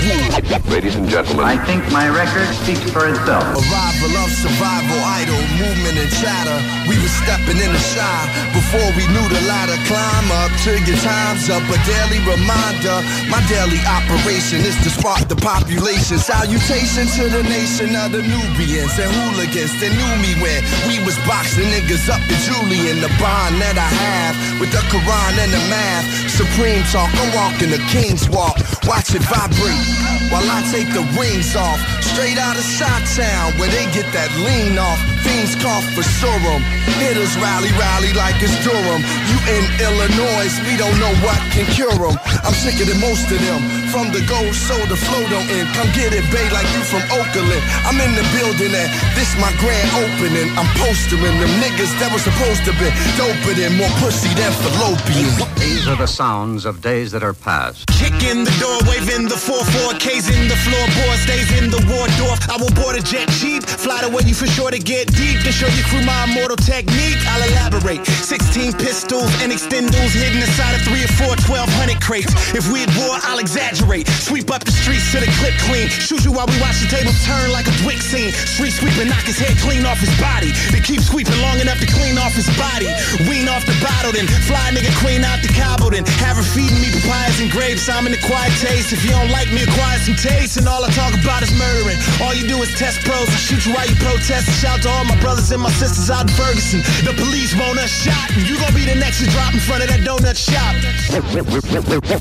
[0.43, 0.66] would.
[0.66, 1.47] Ladies and gentlemen.
[1.47, 3.47] I think my record speaks for itself.
[3.55, 6.59] Arrival of survival, idle movement and chatter.
[6.91, 8.18] We were stepping in the shy
[8.51, 9.78] before we knew the ladder.
[9.87, 11.62] Climb up till your time's up.
[11.62, 13.07] A daily reminder.
[13.31, 16.18] My daily operation is to spark the population.
[16.18, 20.59] Salutation to the nation of the Nubians and hooligans that knew me when
[20.91, 22.99] we was boxing niggas up to Julian.
[22.99, 26.07] The bond that I have with the Quran and the math.
[26.35, 28.59] Supreme talk, I'm walking the king's walk.
[28.91, 30.01] Watch it vibrate
[30.31, 31.79] while I take the rings off.
[32.14, 34.99] Straight out of Shot Town where they get that lean off.
[35.23, 36.62] Fiends cough for serum.
[36.99, 39.03] Hitters rally, rally like it's Durham.
[39.31, 42.16] You in Illinois, we don't know what can cure them.
[42.47, 43.61] I'm sicker than most of them.
[43.91, 45.66] From the gold soda flow don't end.
[45.75, 47.62] Come get it, babe, like you from Oakland.
[47.87, 50.51] I'm in the building and this my grand opening.
[50.55, 52.87] I'm postering them niggas that was supposed to be
[53.18, 55.31] doper than more pussy than fallopian.
[55.59, 57.87] These are the sounds of days that are past.
[57.99, 62.46] Kick in the door, waving the 4-4-Ks in the floorboard, stays in the Wardorf.
[62.46, 65.42] I will board a jet cheap, fly to where you for sure to get deep.
[65.42, 68.06] To show your crew my immortal technique, I'll elaborate.
[68.06, 72.30] 16 pistols and extendos hidden inside of 3 or 4 1200 crates.
[72.54, 74.06] If we at war, I'll exaggerate.
[74.06, 75.90] Sweep up the streets to the clip clean.
[75.90, 78.30] Shoot you while we watch the tables turn like a Dwick scene.
[78.30, 80.54] Street sweeping, knock his head clean off his body.
[80.70, 82.86] They keep sweeping long enough to clean off his body.
[83.26, 86.78] Wean off the bottle, then fly nigga queen out the cobble, then have her feeding
[86.78, 87.90] me papayas and grapes.
[87.90, 88.99] I'm in the quiet taste.
[89.01, 90.59] If you don't like me, acquire some taste.
[90.59, 91.96] And all I talk about is murdering.
[92.20, 93.30] All you do is test pros.
[93.30, 94.61] I shoot you while you protest.
[94.61, 96.80] Shout to all my brothers and my sisters out in Ferguson.
[97.09, 99.84] The police want us shot, and you gon' be the next to drop in front
[99.84, 100.76] of that donut shop.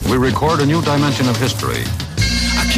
[0.10, 1.84] We record a new dimension of history.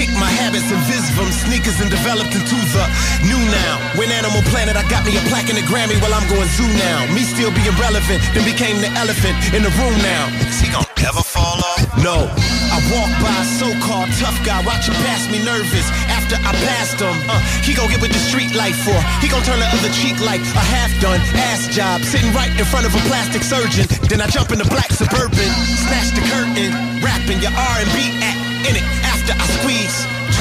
[0.02, 2.86] Kicked my habits and vis from sneakers and developed into the
[3.22, 3.78] new now.
[3.94, 6.66] When Animal Planet, I got me a plaque and a Grammy while I'm going zoo
[6.82, 7.06] now.
[7.14, 10.26] Me still being relevant, then became the elephant in the room now.
[10.50, 11.86] Is he gonna ever fall off?
[12.02, 12.26] No.
[12.74, 15.86] I walk by a so-called tough guy, watch him pass me nervous.
[16.10, 18.98] After I passed him, uh, he gon' get with the street life for.
[19.22, 21.22] He gon' turn the other cheek like a half-done
[21.54, 23.86] ass job, sitting right in front of a plastic surgeon.
[24.10, 25.46] Then I jump in the black suburban,
[25.78, 26.74] snatch the curtain,
[27.06, 29.81] rapping your R&B act in it after I squeeze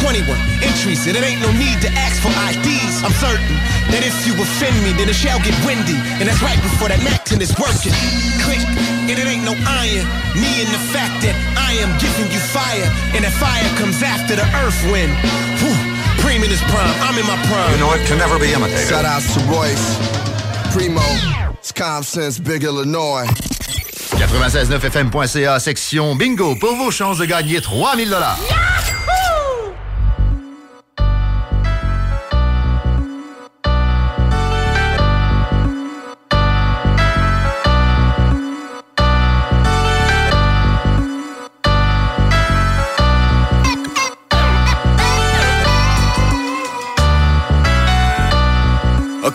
[0.00, 0.24] 21
[0.64, 3.04] entries and it ain't no need to ask for IDs.
[3.04, 3.56] I'm certain
[3.92, 5.98] that if you offend me, then it shall get windy.
[6.20, 7.92] And that's right before that Macton is working.
[8.40, 8.62] Click,
[9.10, 10.06] and it ain't no iron.
[10.38, 14.36] Me and the fact that I am giving you fire, and that fire comes after
[14.36, 15.12] the earth wind.
[15.60, 15.76] Whew,
[16.24, 17.72] Preem in his prime, I'm in my prime.
[17.72, 18.88] You know it can never be imitated.
[18.88, 19.96] Shout out to Royce,
[20.72, 21.04] Primo,
[21.62, 23.26] Scom Sense, Big Illinois.
[24.20, 28.59] 969fm.ca, section bingo, pour vos chances de gagner 3000 dollars.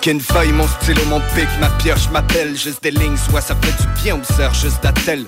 [0.06, 2.56] Aucune feuille, mon stylo, mon pic, ma pioche m'appelle.
[2.56, 5.26] Juste des lignes, soit ça fait du bien ou sert juste d'attel.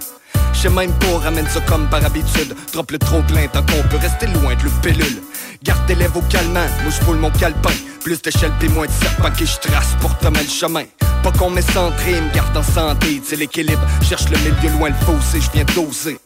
[0.53, 2.55] Je même pas, ramène ça comme par habitude.
[2.73, 5.23] Drop le trop plein tant qu'on peut rester loin de le pilule.
[5.63, 7.73] Garde lèvres au calmant, moi je mon calepin.
[8.03, 10.84] Plus d'échelle pis moins de serpent qui je trace pour tomber le chemin.
[11.23, 13.82] Pas qu'on m'est centré, me garde en santé, c'est l'équilibre.
[14.07, 16.19] Cherche le milieu loin le fossé, je viens doser.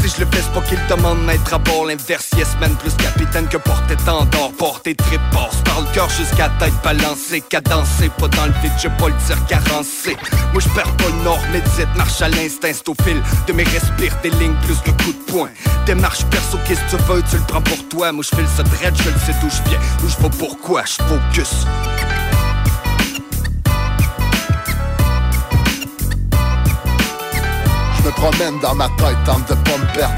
[0.00, 3.46] Si je le fais, pas qu'il demande d'être à bord L'inverse, yes man, plus capitaine
[3.48, 7.42] que porter tendor Porter trip, force par le cœur jusqu'à tête balancée.
[7.48, 10.16] Cadencé, pas dans le vide, j'ai pas le tir carencé.
[10.52, 13.64] Moi je perds pas le nord, médite, marche à l'instinct C'est au fil de mes
[13.64, 15.50] respires, des lignes plus le coup de poing.
[15.86, 18.12] Démarche perso, qu'est-ce que tu veux, tu le prends pour toi.
[18.12, 19.80] Moi je fais le dread, je le sais d'où je viens.
[20.04, 21.66] Où je vais pourquoi, je focus
[28.18, 30.14] promène dans ma tête, tente de pas me perdre.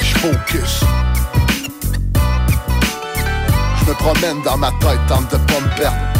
[0.00, 0.84] Je focus.
[3.80, 6.13] Je me promène dans ma tête, tente de pas me.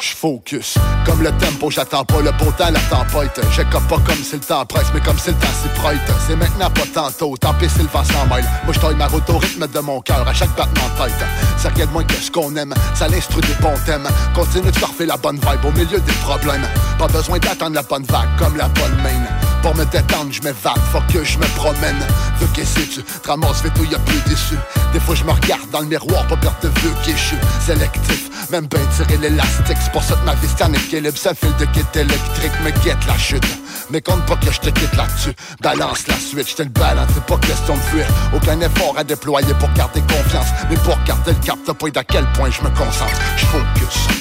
[0.00, 0.76] Je focus.
[1.04, 3.40] Comme le tempo, j'attends pas le beau temps, la tempête.
[3.50, 5.98] Je pas comme si le temps presse, mais comme si le temps s'y prête.
[6.26, 7.36] C'est maintenant, pas tantôt.
[7.36, 8.26] Tant pis si le vent s'en.
[8.26, 11.26] Moi, je ma route au rythme de mon cœur, à chaque battement de tête.
[11.56, 12.74] Ça rien de moins que ce qu'on aime.
[12.94, 14.06] Ça l'instru des bons thèmes.
[14.34, 16.66] Continue de surfer la bonne vibe au milieu des problèmes.
[16.98, 19.37] Pas besoin d'attendre la bonne vague comme la bonne main.
[19.62, 21.98] Pour me détendre, je m'évade, faut que je me promène.
[22.38, 24.56] Veux qu'est-ce que tu te ramasses vite y a plus déçu.
[24.92, 27.36] Des fois, je me regarde dans le miroir, pas perdre de vue qui suis
[27.66, 28.30] sélectif.
[28.50, 31.18] Même ben tirer l'élastique, c'est pour ça que ma vie c'est en équilibre.
[31.18, 33.44] Ça file de kit électrique, me guette la chute.
[33.90, 35.34] Mais compte pas que je te quitte là-dessus.
[35.60, 38.06] Balance la suite, je te le balance, c'est pas question de fuir.
[38.34, 40.48] Aucun effort à déployer pour garder confiance.
[40.70, 43.20] Mais pour garder le cap, t'as pas d'à quel point je me concentre.
[43.36, 44.17] Je focus.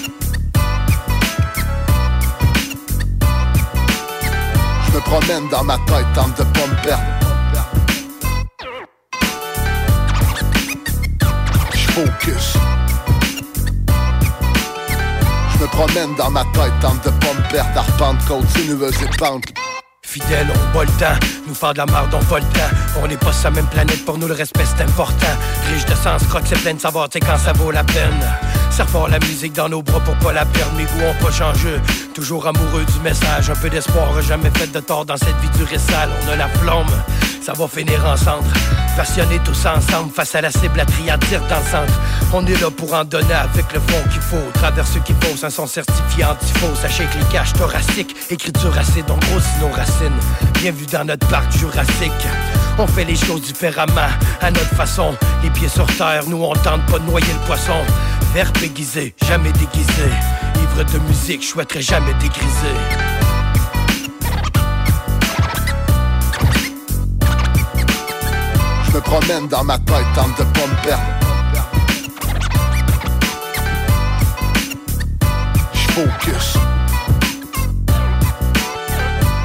[5.08, 7.04] Promène dans ma tête, tente de pas me perdre.
[11.74, 12.54] Je focus.
[15.54, 17.80] Je me promène dans ma tête, tente de pas me perdre.
[17.80, 19.46] Arpente continueuse et pente.
[20.04, 23.02] Fidèle, on bat le temps, nous faire de la merde, on va le temps.
[23.02, 25.34] On n'est pas sur la même planète, pour nous le respect c'est important.
[25.74, 28.26] Riche de sens, croque c'est plein de savoir, tu quand ça vaut la peine.
[28.88, 31.82] Fort la musique dans nos bras pour pas la perdre, mes goûts ont pas changé.
[32.14, 35.66] Toujours amoureux du message, un peu d'espoir, jamais fait de tort dans cette vie du
[35.78, 36.10] sale.
[36.24, 36.86] On a la flamme,
[37.42, 38.46] ça va finir en centre.
[38.96, 42.00] Passionnés tous ensemble, face à la cible, la triade tire dans le centre.
[42.34, 44.38] On est là pour en donner avec le fond qu'il faut.
[44.54, 46.76] Travers ceux qui faussent, un son certifié anti-faux.
[46.82, 50.20] Sachez que les caches thoraciques, écriture acide, donc grossit nos racines.
[50.62, 52.12] Bienvenue dans notre parc jurassique.
[52.80, 55.16] On fait les choses différemment, à notre façon.
[55.44, 57.78] Les pieds sur terre, nous on tente pas de noyer le poisson.
[58.34, 60.10] Verbe aiguisé, jamais déguisé.
[60.56, 62.76] Ivre de musique, je souhaiterais jamais dégriser.
[68.86, 71.04] Je me promène dans ma tête, tente de pas me perdre.
[75.74, 76.54] Je focus.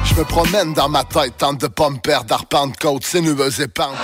[0.05, 2.33] Je me promène dans ma tête, tente de pas me perdre.
[2.33, 3.97] Arpente côte, sinueuse et pente.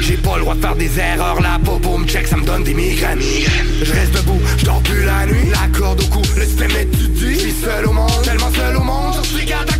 [0.00, 2.64] J'ai pas le droit de faire des erreurs La popo me check, ça me donne
[2.64, 3.20] des migraines.
[3.82, 5.50] Je reste debout, je dors plus la nuit.
[5.50, 8.76] La corde au cou, le spam est tutu Je suis seul au monde, tellement seul
[8.76, 9.73] au monde Je suis catacombe,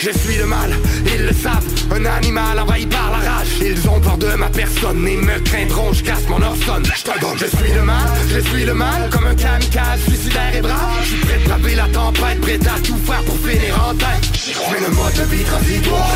[0.00, 0.70] Je suis le mal,
[1.12, 1.66] ils le savent.
[1.90, 3.48] Un animal envahi par la rage.
[3.60, 5.06] Ils ont peur de ma personne.
[5.08, 8.74] Et me craindront, je casse mon Orson Je je suis le mal, je suis le
[8.74, 9.10] mal.
[9.10, 12.80] Comme un kamikaze, suicidaire et brave Je suis prêt de braver la tempête Prêt à
[12.80, 14.38] tout faire pour finir en tête.
[14.70, 16.10] Mets le mode de vie transitoire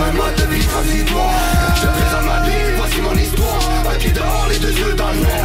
[0.00, 1.30] Un mode de vie transitoire.
[1.76, 3.60] Je te présente ma vie, voici mon histoire.
[3.92, 5.35] Un pied dehors, les deux yeux dans le noir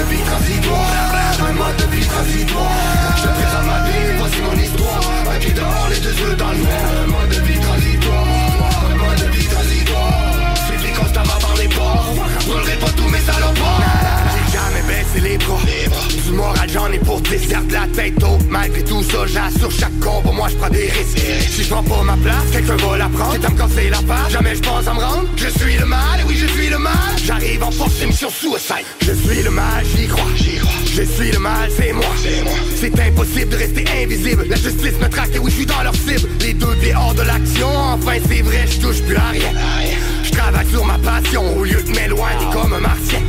[0.00, 1.14] de vie transitoire
[1.48, 3.09] Un mode de vie vie,
[19.20, 21.18] vengeance sur chaque combat, moi je prends des risques.
[21.50, 23.34] Si je prends pas ma place, quelqu'un va la prendre.
[23.34, 25.28] Quitte à me casser la face, jamais je pense à me rendre.
[25.36, 26.92] Je suis le mal, et oui je suis le mal.
[27.24, 28.86] J'arrive en force, mission suicide.
[29.00, 30.70] Je suis le mal, j'y crois, j'y crois.
[30.94, 32.52] Je suis le mal, c'est moi, c'est moi.
[32.76, 34.46] C'est impossible de rester invisible.
[34.48, 36.28] La justice me traque, et oui je suis dans leur cible.
[36.40, 39.52] Les deux pieds hors de l'action, enfin c'est vrai, je touche plus à rien.
[40.22, 43.20] Je travaille sur ma passion au lieu de m'éloigner comme un martien.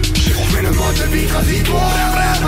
[0.62, 1.90] Mène un mode de vie transitoire,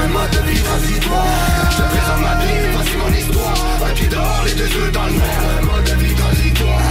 [0.04, 1.26] un mode de vie transitoire.
[1.72, 3.58] Je te présente ma vie, voici mon histoire.
[3.90, 5.40] Un pied dehors, les deux yeux dans le noir?
[5.58, 6.82] Un mode de vie transitoire,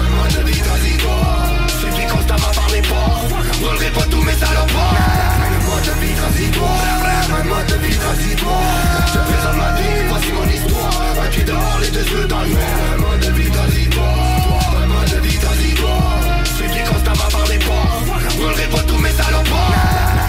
[0.00, 1.68] un mode de vie transitoire.
[1.78, 3.24] Suivi constamment par les ports,
[3.60, 4.96] brûlerai pas tous mes salopards.
[5.44, 6.88] Un mode de vie transitoire,
[7.36, 9.04] un mode de vie transitoire.
[9.08, 10.94] Je te présente ma vie, voici mon histoire.
[11.22, 12.72] Un pied dehors, les deux yeux dans le noir?
[12.94, 16.16] Un mode de vie transitoire, un mode de vie transitoire.
[16.56, 18.04] Suivi constamment par les ports,
[18.40, 20.21] brûlerai pas tous mes salopards.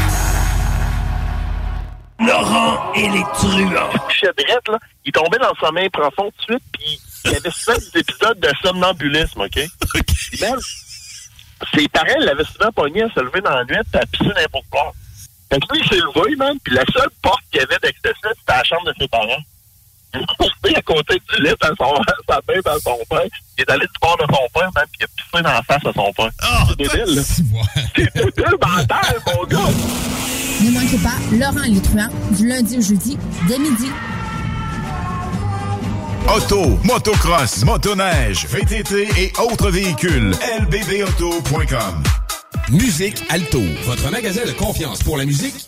[2.26, 3.90] Laurent et les truands.
[4.24, 7.78] Là, il tombait dans le sommeil profond tout de suite, puis il y avait souvent
[7.78, 9.60] des épisodes de somnambulisme, OK?
[10.32, 10.60] Puis même,
[11.74, 14.66] ses parents l'avaient souvent pogné à se lever dans la nuit et à pisser n'importe
[14.70, 14.94] quoi.
[15.52, 18.14] Fait que lui, il s'est levé, man, puis la seule porte qu'il y avait d'accès,
[18.22, 19.44] c'était la chambre de ses parents.
[20.16, 23.28] Il est à côté du lit son, à sa et à son père.
[23.58, 25.62] Il est allé du bord de son père, man, puis il a pissé dans la
[25.64, 26.30] face à son père.
[26.70, 27.22] c'est débile, là.
[27.96, 29.72] C'est débile mental, mon gars.
[30.62, 33.90] Ne manquez pas Laurent et les truands du lundi au jeudi dès midi.
[36.36, 40.32] Auto, motocross, motoneige, VTT et autres véhicules.
[40.62, 42.04] lbbauto.com
[42.70, 45.68] Musique Alto, votre magasin de confiance pour la musique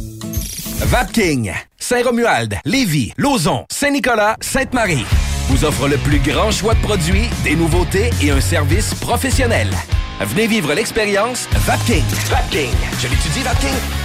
[0.83, 5.05] Vapking, Saint-Romuald, Lévis, Lauson, Saint-Nicolas, Sainte-Marie
[5.51, 9.69] vous offre le plus grand choix de produits, des nouveautés et un service professionnel.
[10.21, 12.03] Venez vivre l'expérience Vapking.
[12.29, 12.71] Vapking.
[12.99, 14.00] Je l'étudie, Vapking.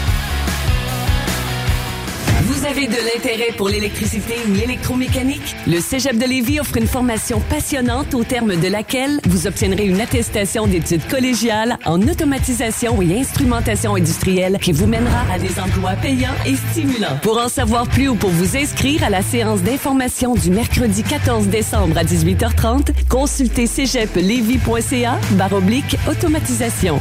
[2.47, 5.57] Vous avez de l'intérêt pour l'électricité ou l'électromécanique?
[5.67, 10.01] Le Cégep de Lévis offre une formation passionnante au terme de laquelle vous obtiendrez une
[10.01, 16.37] attestation d'études collégiales en automatisation et instrumentation industrielle qui vous mènera à des emplois payants
[16.47, 17.19] et stimulants.
[17.21, 21.49] Pour en savoir plus ou pour vous inscrire à la séance d'information du mercredi 14
[21.49, 27.01] décembre à 18h30, consultez cégeplevy.ca baroblique automatisation.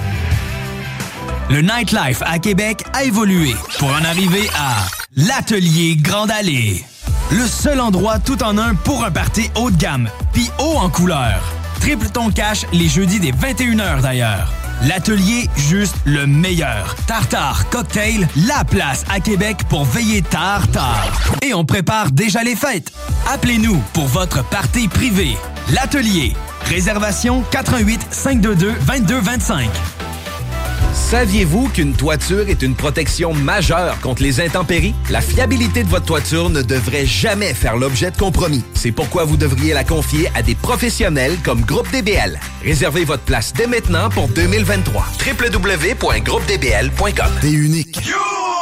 [1.51, 6.83] Le nightlife à Québec a évolué pour en arriver à l'Atelier Grande Allée.
[7.31, 10.89] Le seul endroit tout en un pour un party haut de gamme, puis haut en
[10.89, 11.41] couleur.
[11.79, 14.51] Triple ton cash les jeudis des 21h d'ailleurs.
[14.83, 16.95] L'atelier, juste le meilleur.
[17.07, 20.63] Tartare, cocktail, la place à Québec pour veiller tard.
[21.41, 22.91] Et on prépare déjà les fêtes.
[23.31, 25.37] Appelez-nous pour votre party privé.
[25.73, 26.33] L'atelier.
[26.65, 29.69] Réservation 88 522 2225.
[31.05, 34.95] Saviez-vous qu'une toiture est une protection majeure contre les intempéries?
[35.11, 38.63] La fiabilité de votre toiture ne devrait jamais faire l'objet de compromis.
[38.73, 42.39] C'est pourquoi vous devriez la confier à des professionnels comme Groupe DBL.
[42.63, 45.05] Réservez votre place dès maintenant pour 2023.
[45.27, 47.99] www.groupedbl.com T'es unique.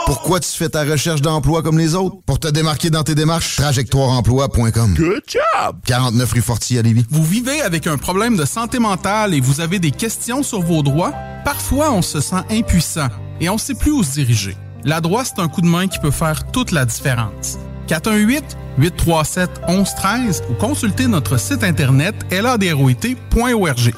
[0.05, 2.17] Pourquoi tu fais ta recherche d'emploi comme les autres?
[2.25, 4.95] Pour te démarquer dans tes démarches, trajectoireemploi.com.
[4.95, 5.77] Good job!
[5.85, 7.05] 49 rue Forti à Lévis.
[7.09, 10.83] Vous vivez avec un problème de santé mentale et vous avez des questions sur vos
[10.83, 11.13] droits?
[11.45, 13.07] Parfois, on se sent impuissant
[13.39, 14.57] et on ne sait plus où se diriger.
[14.83, 17.57] La droite, c'est un coup de main qui peut faire toute la différence.
[17.87, 23.93] 418-837-1113 ou consultez notre site internet ladroit.org.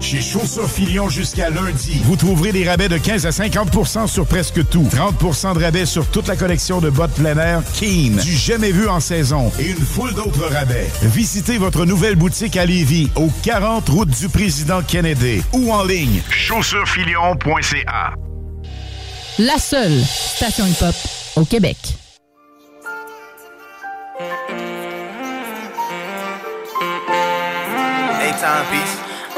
[0.00, 4.68] Chez Chaussures Filion jusqu'à lundi, vous trouverez des rabais de 15 à 50% sur presque
[4.68, 4.88] tout.
[4.94, 8.88] 30% de rabais sur toute la collection de bottes plein air Keen, du jamais vu
[8.88, 10.88] en saison et une foule d'autres rabais.
[11.02, 16.20] Visitez votre nouvelle boutique à Lévis, au 40 route du président Kennedy ou en ligne
[16.30, 18.14] chaussurefilion.ca.
[19.40, 20.94] La seule station hip-hop
[21.36, 21.76] au Québec.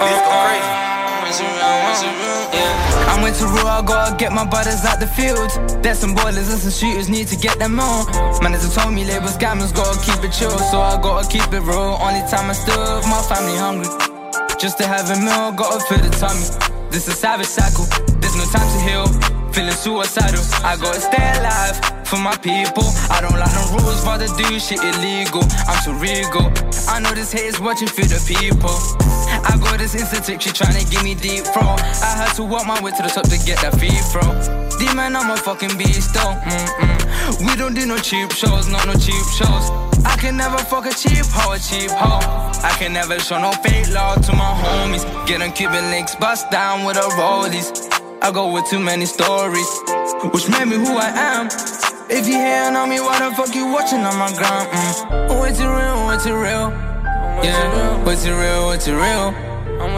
[0.01, 0.07] Uh,
[3.07, 5.51] I went to Rue, I gotta get my brothers out the field.
[5.83, 8.07] There's some boilers and some shooters, need to get them on.
[8.43, 11.99] Manager told me label scammers gotta keep it chill, so I gotta keep it real.
[12.01, 13.93] Only time I stood, my family hungry.
[14.59, 16.49] Just to have a meal, gotta fill the tummy.
[16.91, 17.85] This a savage cycle,
[18.21, 19.40] there's no time to heal.
[19.53, 22.01] Feeling suicidal, I gotta stay alive.
[22.11, 22.83] for my people.
[23.09, 25.47] I don't like no rules, father do shit illegal.
[25.71, 26.51] I'm too regal.
[26.91, 28.75] I know this hate is watching for the people.
[29.47, 31.79] I got this instant she tryna give me deep throat.
[32.03, 34.27] I had to walk my way to the top to get that feet throw.
[34.79, 36.35] Demon, I'm a fucking beast though.
[36.35, 37.47] Mm-mm.
[37.47, 39.71] We don't do no cheap shows, not no cheap shows.
[40.05, 42.51] I can never fuck a cheap hoe, a cheap hoe.
[42.67, 45.05] I can never show no fake love to my homies.
[45.27, 47.90] Get them Cuban links, bust down with the rollies.
[48.23, 49.67] I go with too many stories,
[50.33, 51.49] which made me who I am.
[52.13, 54.69] If you hating on me, why the fuck you watching on my gram?
[54.69, 55.39] Mm.
[55.41, 56.05] What's it real?
[56.05, 56.69] What's it real?
[57.41, 58.67] Yeah, what's it real?
[58.67, 59.33] What's it real?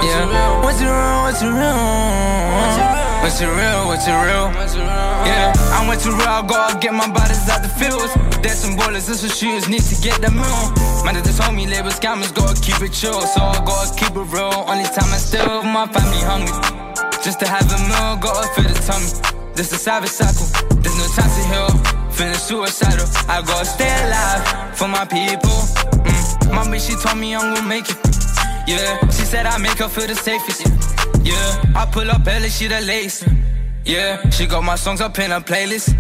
[0.07, 1.19] Yeah, what's it real?
[1.27, 2.23] What's it real?
[3.27, 3.87] What's it real?
[3.91, 4.47] What's it real?
[5.27, 8.15] Yeah, I went to real, I gotta get my bodies out the fields.
[8.39, 10.75] There's some ballers and some shooters, need to get them on.
[11.05, 13.21] Man, told me label scammers, gotta keep it chill.
[13.23, 14.63] So I gotta keep it real.
[14.71, 16.92] Only time I still, my family hungry.
[17.23, 19.55] Just to have a meal, gotta fill the tummy.
[19.55, 20.47] This a savage cycle,
[20.81, 22.11] there's no time to heal.
[22.11, 25.57] Feeling suicidal, I gotta stay alive for my people.
[26.03, 26.55] Mm.
[26.55, 27.97] Mommy, she told me I'm gonna make it.
[28.67, 30.67] Yeah, she said I make her feel the safest.
[31.23, 33.25] Yeah, I pull up early, she the lace.
[33.85, 35.95] Yeah, she got my songs up in a playlist.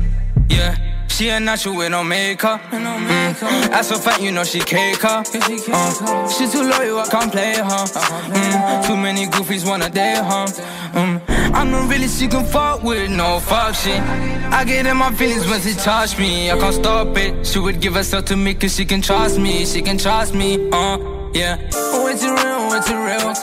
[0.49, 0.91] Yeah.
[1.12, 2.59] She a natural with no makeup.
[2.70, 3.68] Mm.
[3.68, 5.26] That's a fact, you know she cake up.
[5.28, 7.62] Uh, she too loyal, I can't play her.
[7.62, 8.86] Mm.
[8.86, 10.47] Too many goofies wanna date her.
[10.94, 11.20] Mm.
[11.55, 14.01] I'm not really seeking fuck with no fuck shit.
[14.01, 16.51] I get in my feelings when she touch me.
[16.51, 17.47] I can't stop it.
[17.47, 19.66] She would give herself to me cause she can trust me.
[19.66, 20.70] She can trust me.
[20.72, 20.97] Uh,
[21.34, 21.56] yeah.
[22.02, 22.66] What's it real?
[22.68, 23.34] What's it real?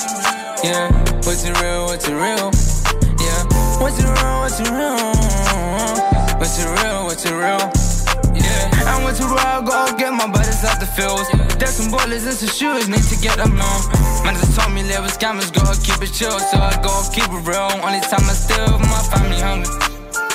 [0.64, 0.92] Yeah.
[1.24, 1.86] What's it real?
[1.86, 2.52] What's it real?
[3.22, 3.80] Yeah.
[3.80, 4.40] What's it real?
[4.40, 6.09] What's it real?
[6.40, 7.04] What's it real?
[7.04, 7.60] What's it real?
[8.32, 11.28] Yeah, I went to raw, go get my buddies out the fields.
[11.60, 13.80] There's some boilers and some shoes, need to get them on.
[14.24, 16.40] Man just told me live with scammers, go keep it chill.
[16.40, 17.68] So I go keep it real.
[17.84, 19.68] Only time I still, my family hungry.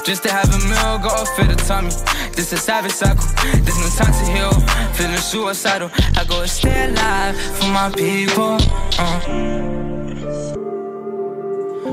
[0.05, 1.89] Just to have a meal, gotta fill the tummy.
[2.37, 3.25] This a savage cycle,
[3.65, 4.53] there's no time to heal.
[4.93, 5.91] Feeling suicidal,
[6.21, 8.61] I go stay alive for my people.
[9.01, 9.21] Uh.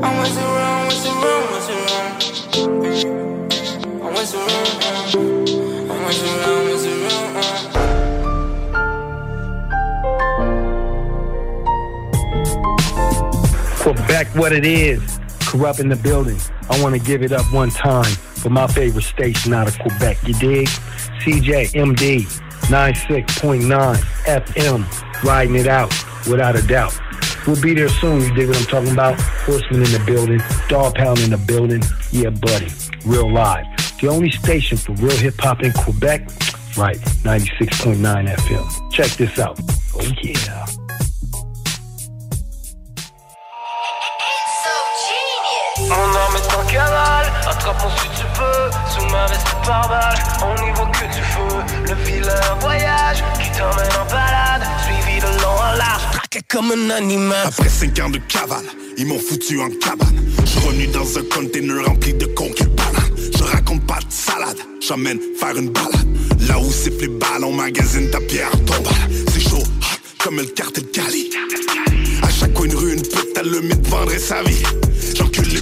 [0.04, 1.06] I'm what's it wrong, what's
[1.70, 3.31] it wrong?
[13.82, 15.20] Quebec, what it is.
[15.42, 16.38] Corrupt in the building.
[16.70, 20.18] I want to give it up one time for my favorite station out of Quebec.
[20.28, 20.68] You dig?
[21.22, 22.26] CJMD
[22.68, 25.24] 96.9 FM.
[25.24, 25.90] Riding it out
[26.28, 27.00] without a doubt.
[27.48, 28.22] We'll be there soon.
[28.22, 29.20] You dig what I'm talking about?
[29.20, 30.42] Horseman in the building.
[30.68, 31.82] Dog Pound in the building.
[32.12, 32.70] Yeah, buddy.
[33.06, 33.71] Real live.
[34.02, 36.28] The only station for real hip hop in Quebec.
[36.76, 36.98] Right.
[37.22, 38.92] 96.9 FM.
[38.92, 39.60] Check this out.
[39.94, 40.66] Oh, yeah.
[45.82, 50.66] Mon âme est en cavale, attrape-moi si tu peux Sous ma veste par balle, on
[50.66, 55.50] n'y voit que du feu Le vilain voyage qui t'emmène en balade Suivi de long
[55.50, 58.66] en large, traqué comme un animal Après 5 ans de cavale,
[58.98, 62.71] ils m'ont foutu en cabane Je suis revenu dans un container rempli de conquêtes
[64.82, 66.08] j'emmène faire une balade
[66.48, 69.64] Là où siffle les balles, on magasine ta pierre tombale C'est chaud,
[70.24, 71.30] comme le cartel Cali
[72.24, 74.64] À chaque coin de rue, une pute à le mythe vendrait sa vie
[75.16, 75.62] J'encule les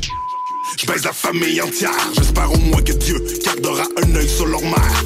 [0.82, 1.92] je baise la famille entière.
[2.16, 5.04] J'espère au moins que Dieu gardera un œil sur leur mère.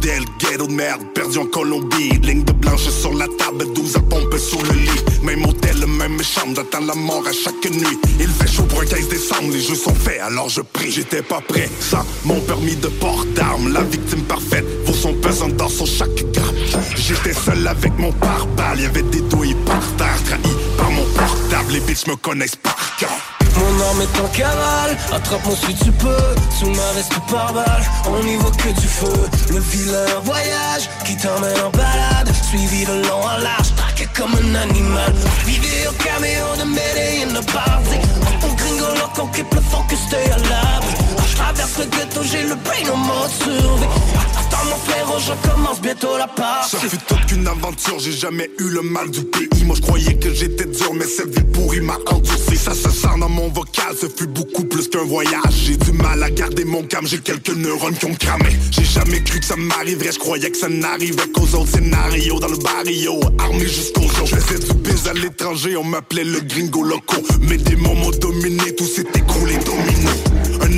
[0.00, 2.18] Ghetto de merde, perdu en Colombie.
[2.22, 5.22] Ligne de blanche sur la table, 12 à pomper sous le lit.
[5.22, 7.98] Même hôtel, même chambre, j'attends la mort à chaque nuit.
[8.18, 10.90] Il fait chaud pour un 15 décembre, les jeux sont faits, alors je prie.
[10.90, 13.72] J'étais pas prêt, ça, mon permis de port d'armes.
[13.72, 16.54] La victime parfaite vaut son pesant dans son chaque gamme.
[16.96, 21.72] J'étais seul avec mon pare-balles, y'avait des douilles par terre, trahi par mon portable.
[21.72, 23.29] Les bitches me connaissent par cœur.
[23.60, 26.34] Mon arme est en cavale, attrape-moi si tu peux.
[26.58, 29.12] Sous ma veste par balle, on n'y voit que du feu.
[29.50, 30.88] Le vilain voyage.
[31.04, 32.32] Qui t'emmène en balade.
[32.48, 35.12] Suivi de long en large, traqué comme un animal.
[35.44, 38.00] Vidéo caméo de Medellin de Paris
[38.42, 40.94] Un gringo loco qui plus fort que stay l'abri.
[41.30, 46.16] Je traverse le ghetto, j'ai le brain en mode survie Mon frérot, je commence bientôt
[46.18, 49.48] la partie Ça fut toute qu'une aventure, j'ai jamais eu le mal du pays.
[49.64, 52.56] Moi je croyais que j'étais dur, mais cette vie pourrie m'a endurci.
[52.56, 55.52] Ça sent dans mon vocal, ce fut beaucoup plus qu'un voyage.
[55.64, 58.50] J'ai du mal à garder mon calme, j'ai quelques neurones qui ont cramé.
[58.70, 62.38] J'ai jamais cru que ça m'arriverait, je croyais que ça n'arrivait qu'aux autres scénarios.
[62.40, 64.30] Dans le barrio, armé jusqu'aux os.
[64.30, 67.16] Je faisais du à l'étranger, on m'appelait le gringo loco.
[67.40, 70.29] Mes démons m'ont dominé, tout s'est écroulé domino un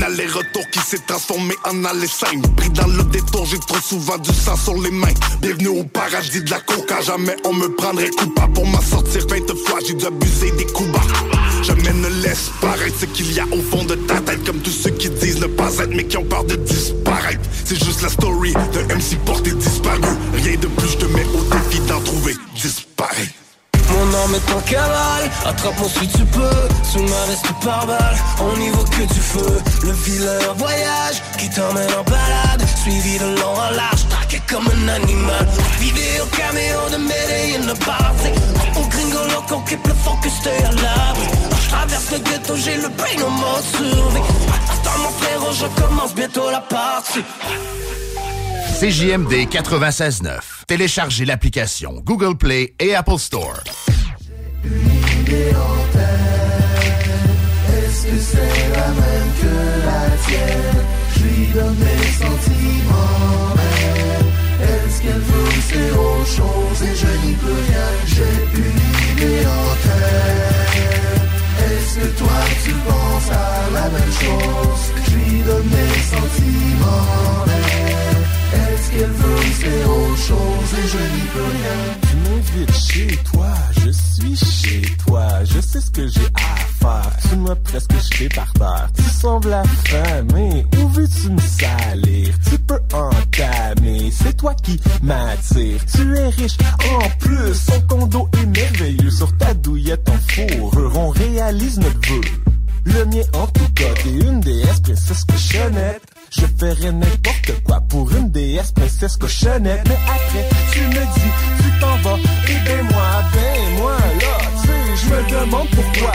[0.03, 2.49] aller-retour qui s'est transformé en aller simple.
[2.57, 5.15] Pris dans le détour, j'ai trop souvent du sang sur les mains.
[5.41, 9.57] Bienvenue au paradis de la coca, jamais on me prendrait coupable Pour m'en sortir 20
[9.67, 11.01] fois, j'ai dû abuser des coups bas.
[11.63, 14.45] Jamais ne laisse paraître ce qu'il y a au fond de ta tête.
[14.45, 17.49] Comme tous ceux qui disent ne pas être mais qui ont peur de disparaître.
[17.65, 20.01] C'est juste la story d'un MC porté disparu.
[20.35, 23.29] Rien de plus, je te mets au défi d'en trouver disparu.
[24.03, 28.59] Mon nom est en cavale, attrape-moi si tu peux Sous ma reste par balle, on
[28.59, 29.63] n'y voit que du feu.
[29.85, 34.89] Le vilain voyage qui t'emmène en balade Suivi de long en large, traqué comme un
[34.89, 35.47] animal.
[35.79, 38.41] Vidéo caméo de Medellin de Barbie
[38.75, 41.29] Au gringo loco qui plus fort que à l'abri
[41.63, 44.29] Je traverse le ghetto, j'ai le brain en mode survie
[44.73, 47.23] Attends mon frère, je commence bientôt la partie
[48.81, 50.65] CJMD 96.9.
[50.67, 53.61] Téléchargez l'application Google Play et Apple Store.
[57.69, 59.55] Est-ce que c'est la même que
[59.87, 60.81] la tienne
[61.15, 63.55] Je lui donne mes sentiments?
[64.63, 68.81] Est-ce qu'elle veut c'est autre chose Et je n'y peux rien J'ai une
[69.13, 71.21] idée en tête
[71.71, 74.85] Est-ce que toi tu penses à la même chose?
[75.09, 77.43] Je lui donne mes sentiments
[78.93, 83.91] qu'elle veut c'est autre chose Et je n'y peux rien Tu m'invites chez toi, je
[83.91, 87.13] suis chez toi, je sais ce que j'ai à faire.
[87.29, 88.89] Tu m'as presque jeté par terre.
[88.97, 92.35] Tu sembles affamé, où veux-tu me salir?
[92.49, 95.81] Tu peux entamer, c'est toi qui m'attire.
[95.95, 96.59] Tu es riche
[96.91, 99.11] en plus, son condo est merveilleux.
[99.11, 102.21] Sur ta douillette en fourrure, on réalise notre vœu.
[102.85, 106.12] Le mien en tout cas, t'es une déesse princesse cochonnette.
[106.35, 109.83] Je ferais n'importe quoi pour une déesse princesse cochonnette.
[109.87, 111.33] Mais après, tu me dis,
[111.63, 112.17] tu t'en vas,
[112.49, 116.13] et ben moi, ben moi, là, tu sais, je me demande pourquoi.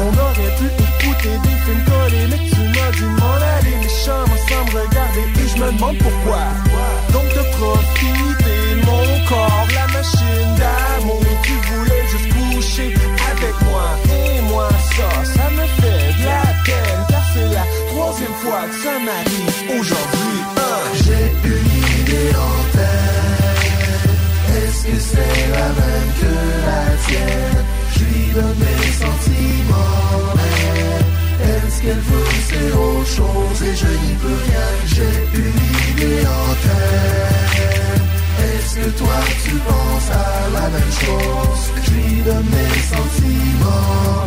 [0.00, 4.38] On aurait pu écouter des films collés, mais tu m'as dit m'en aller, les chambres
[4.48, 6.42] sans me regarder, et je me demande pourquoi.
[7.12, 11.22] Donc de profiter mon corps, la machine d'amour,
[27.04, 27.64] la tienne
[27.94, 30.34] Je lui donne mes sentiments
[31.42, 35.60] Est-ce qu'elle veut c'est autre chose Et je n'y peux rien J'ai une
[35.90, 38.02] idée en tête
[38.44, 44.24] Est-ce que toi tu penses à la même chose Je lui donne mes sentiments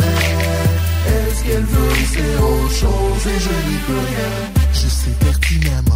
[1.08, 4.34] Est-ce qu'elle veut c'est autre chose Et je n'y peux rien
[4.74, 5.87] Je sais pertinemment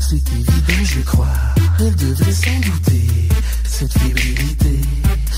[0.00, 1.26] C'est évident, je crois.
[1.78, 3.06] Elle devrait s'en douter.
[3.64, 4.80] Cette fébrilité,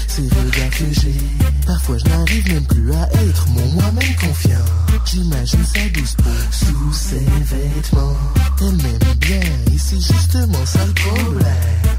[0.06, 1.39] ces regards que j'ai.
[1.90, 4.64] Parfois je n'arrive même plus à être mon moi-même confiant.
[5.04, 8.16] J'imagine sa douce peau sous ses vêtements.
[8.60, 9.40] Elle m'aime bien
[9.72, 11.46] et c'est justement ça le problème.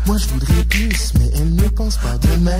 [0.05, 2.55] Moi je voudrais plus, mais elle ne pense pas de même.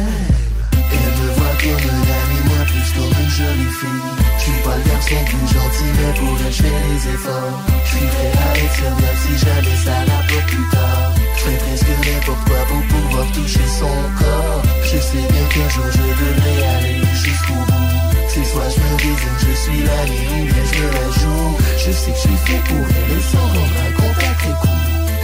[0.74, 4.28] Elle me voit comme un ami, moi plus comme une jolie fille.
[4.38, 7.62] Je suis pas le garçon plus gentil, mais pour elle, je fais les efforts.
[7.86, 8.92] Je suis à être
[9.24, 11.14] si jamais ça la plus tard.
[11.38, 14.61] Je fais presque n'importe quoi pour pouvoir toucher son corps.
[14.94, 17.92] Je sais bien qu'un jour je devrais aller jusqu'au bout.
[18.28, 21.58] C'est soit je me désigne, je suis l'ami ou bien je la joue.
[21.78, 24.58] Je sais que je suis fait pour elle et sans rendre après coup.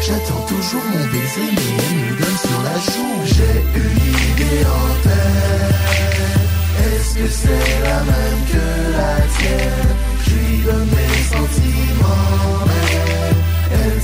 [0.06, 3.20] J'attends toujours mon baiser, mais elle me donne sur la joue.
[3.26, 6.22] J'ai une idée en tête.
[6.88, 8.66] Est-ce que c'est la même que
[8.96, 9.92] la tienne?
[10.24, 12.64] Je lui donne mes sentiments,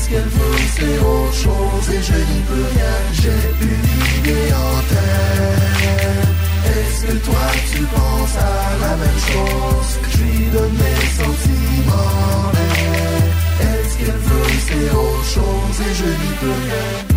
[0.03, 2.95] est-ce qu'elle veut c'est autre chose et je n'y peux rien.
[3.13, 3.87] J'ai une
[4.19, 6.27] idée en tête.
[6.75, 12.51] Est-ce que toi tu penses à la même chose Je lui donne mes sentiments,
[13.61, 17.12] est-ce qu'elle veut c'est autre chose et je n'y peux rien?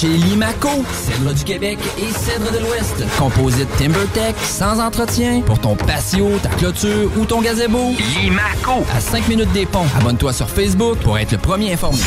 [0.00, 0.68] Chez Limaco.
[0.92, 3.02] Cèdre du Québec et cèdre de l'Ouest.
[3.18, 7.94] Composite TimberTech, sans entretien, pour ton patio, ta clôture ou ton gazebo.
[8.20, 8.84] Limaco.
[8.94, 9.86] À 5 minutes des ponts.
[9.98, 11.98] Abonne-toi sur Facebook pour être le premier informé.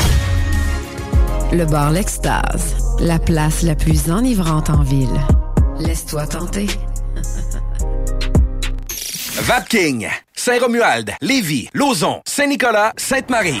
[1.52, 5.20] Le bar L'Extase, la place la plus enivrante en ville.
[5.80, 6.68] Laisse-toi tenter.
[9.42, 10.06] Vapking,
[10.36, 13.60] Saint-Romuald, Lévis, Lauson, Saint-Nicolas, Sainte-Marie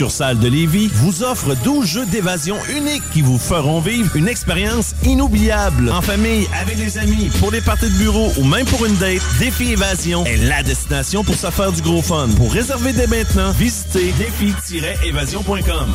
[0.00, 4.94] succursale de Lévis vous offre 12 jeux d'évasion uniques qui vous feront vivre une expérience
[5.04, 5.90] inoubliable.
[5.92, 9.20] En famille, avec des amis, pour les parties de bureau ou même pour une date,
[9.38, 12.28] Défi Évasion est la destination pour se faire du gros fun.
[12.38, 15.92] Pour réserver dès maintenant, visitez défi-évasion.com.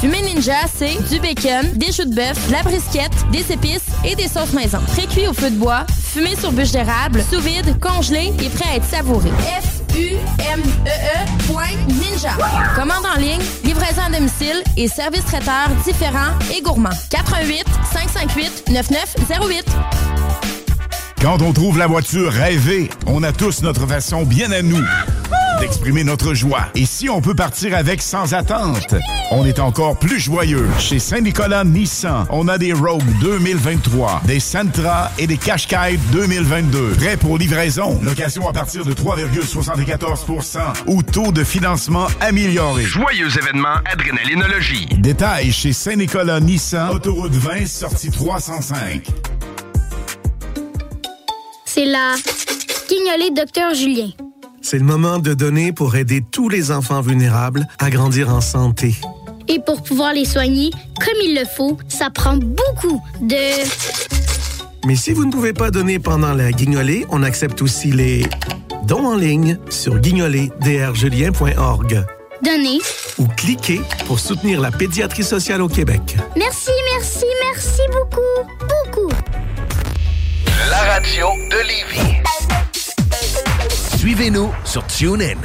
[0.00, 4.14] Fumée Ninja, c'est du bacon, des choux de bœuf, de la brisquette, des épices et
[4.16, 4.78] des sauces maison.
[4.86, 8.76] Pré-cuit au feu de bois, fumé sur bûche d'érable, sous vide, congelé et prêt à
[8.76, 9.28] être savouré.
[9.28, 11.20] F-U-M-E-E.
[12.74, 16.88] Commande en ligne, livraison à domicile et service traiteur différents et gourmands.
[17.10, 19.64] 88 558 9908.
[21.20, 24.82] Quand on trouve la voiture rêvée, on a tous notre façon bien à nous
[25.60, 26.68] d'exprimer notre joie.
[26.74, 28.94] Et si on peut partir avec sans attente,
[29.30, 30.66] on est encore plus joyeux.
[30.78, 36.92] Chez Saint-Nicolas Nissan, on a des Rogue 2023, des Sentra et des Qashqai 2022.
[36.96, 38.00] Prêts pour livraison.
[38.02, 42.84] Location à partir de 3,74% ou taux de financement amélioré.
[42.84, 44.88] Joyeux événement Adrénalinologie.
[44.96, 49.02] Détails chez Saint-Nicolas Nissan, autoroute 20, sortie 305.
[51.72, 52.16] C'est la
[52.88, 54.08] guignolée Docteur Julien.
[54.60, 58.96] C'est le moment de donner pour aider tous les enfants vulnérables à grandir en santé.
[59.46, 63.36] Et pour pouvoir les soigner comme il le faut, ça prend beaucoup de...
[64.84, 68.26] Mais si vous ne pouvez pas donner pendant la guignolée, on accepte aussi les
[68.88, 72.04] dons en ligne sur guignolédrjulien.org.
[72.42, 72.80] Donner.
[73.18, 76.16] Ou cliquez pour soutenir la pédiatrie sociale au Québec.
[76.36, 78.50] Merci, merci, merci beaucoup.
[80.82, 82.22] La radio de Lévis.
[83.98, 85.36] Suivez-nous sur TuneIn.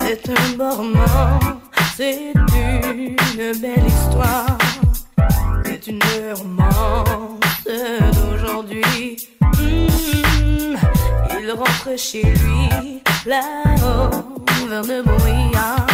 [0.00, 1.40] C'est un beau roman,
[1.96, 3.16] c'est une
[3.60, 4.58] belle histoire.
[5.64, 6.00] C'est une
[6.34, 9.28] romance d'aujourd'hui.
[9.40, 10.25] Hmm,
[11.40, 14.10] il rentre chez lui là-haut
[14.68, 15.86] vers le brouillard.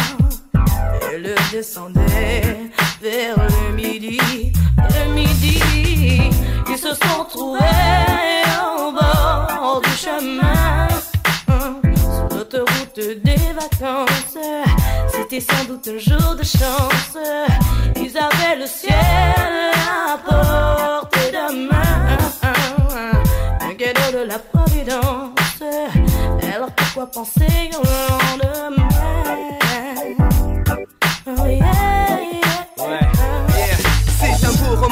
[1.11, 2.71] Et le descendait
[3.01, 4.19] vers le midi.
[4.77, 5.61] Le midi,
[6.69, 7.59] ils se sont trouvés
[8.77, 10.87] au bord du chemin.
[11.95, 14.37] Sur l'autoroute des vacances,
[15.11, 17.17] c'était sans doute un jour de chance.
[17.95, 21.92] Ils avaient le ciel à portée de main.
[24.33, 25.61] La providence.
[26.55, 28.82] Alors pourquoi penser au lendemain?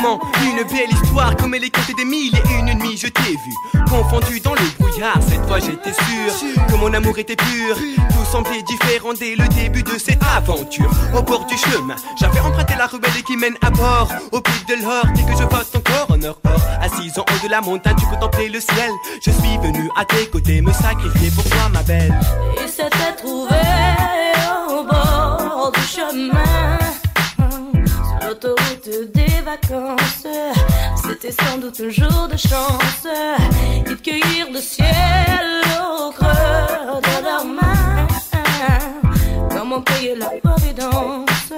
[0.03, 3.81] Une belle histoire comme elle est contée des mille et une nuit je t'ai vu.
[3.87, 7.75] Confondu dans le brouillard, cette fois j'étais sûr que mon amour était pur.
[7.75, 10.89] Tout semblait différent dès le début de cette aventure.
[11.15, 14.09] Au bord du chemin, j'avais emprunté la ruelle qui mène à bord.
[14.31, 16.61] Au pied de l'or, dès que je ton corps en or or.
[16.81, 18.91] Assise en haut de la montagne, tu contempler le ciel.
[19.23, 22.17] Je suis venu à tes côtés me sacrifier pour toi ma belle.
[22.59, 23.55] Il s'était trouvé
[24.67, 26.79] au bord du chemin
[27.77, 30.27] Sur l'autoroute des vacances.
[31.03, 33.07] C'était sans doute un jour de chance
[33.87, 38.07] Ils cueillirent le ciel au creux de leurs mains.
[39.49, 41.53] Comment payer la providence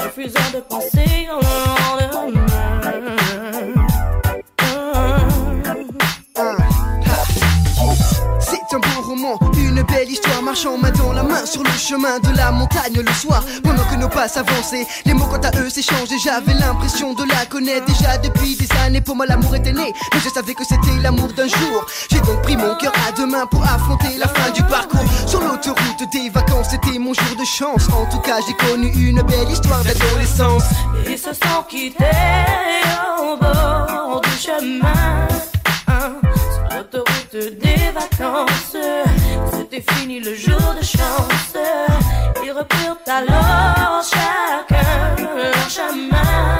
[0.00, 1.40] Refusant de penser au
[3.62, 3.77] C'est
[9.78, 13.12] une belle histoire marchant main dans la main sur le chemin de la montagne le
[13.12, 13.44] soir.
[13.62, 17.24] Pendant que nos pas s'avançaient, les mots quant à eux s'échangent et j'avais l'impression de
[17.28, 19.00] la connaître déjà depuis des années.
[19.00, 21.86] Pour moi, l'amour était né, mais je savais que c'était l'amour d'un jour.
[22.10, 25.04] J'ai donc pris mon cœur à deux mains pour affronter la fin du parcours.
[25.26, 27.88] Sur l'autoroute des vacances, c'était mon jour de chance.
[27.92, 30.64] En tout cas, j'ai connu une belle histoire d'adolescence.
[31.08, 32.04] Ils se sont quittés
[33.20, 35.28] au bord du chemin
[35.86, 38.76] Sur l'autoroute des vacances
[39.70, 41.54] C'était fini le jour de chance.
[42.42, 46.56] Ils reprirent alors chacun leur chemin.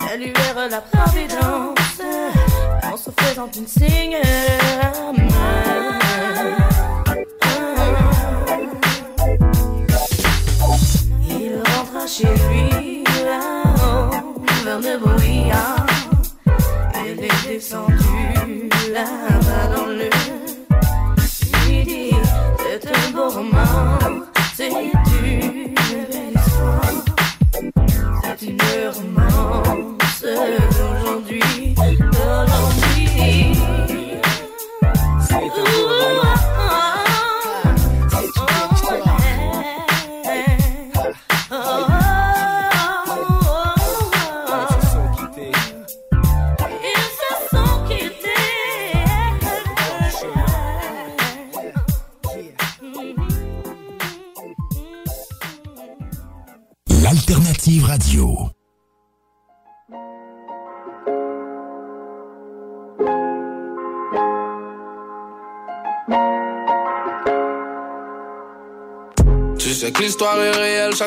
[0.00, 2.00] Saluèrent la providence.
[2.90, 4.16] En se faisant une signe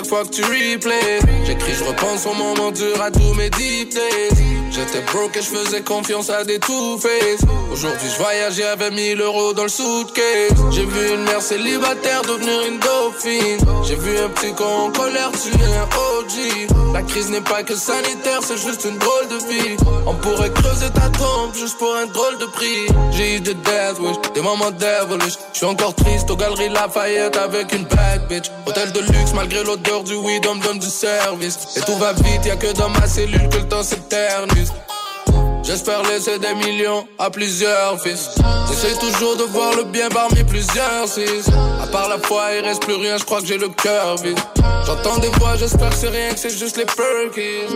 [0.01, 0.41] chaque fois que tu
[1.45, 5.47] J'écris, je repense au moment dur à tous mes deep days J'étais broke et je
[5.47, 7.41] faisais confiance à des two-face.
[7.73, 10.55] Aujourd'hui je voyage et j'avais 1000 euros dans le suitcase.
[10.71, 13.59] J'ai vu une mère célibataire devenir une dauphine.
[13.85, 17.75] J'ai vu un petit con en colère tuer un OG La crise n'est pas que
[17.75, 19.75] sanitaire, c'est juste une drôle de vie.
[20.07, 22.87] On pourrait creuser ta tombe juste pour un drôle de prix.
[23.11, 25.33] J'ai eu des death wish, des moments devilish.
[25.51, 28.49] Je suis encore triste aux galeries Lafayette avec une bad bitch.
[28.65, 31.57] Hôtel de luxe malgré l'odeur du weed, on me donne du service.
[31.75, 34.71] Et tout va vite, y'a que dans ma cellule que le temps s'éternise
[35.63, 38.29] J'espère laisser des millions à plusieurs fils.
[38.67, 41.47] J'essaie toujours de voir le bien parmi plusieurs six.
[41.81, 44.39] À part la foi, il reste plus rien, je crois que j'ai le cœur vide.
[44.85, 47.67] J'entends des voix, j'espère que c'est rien, que c'est juste les perkies.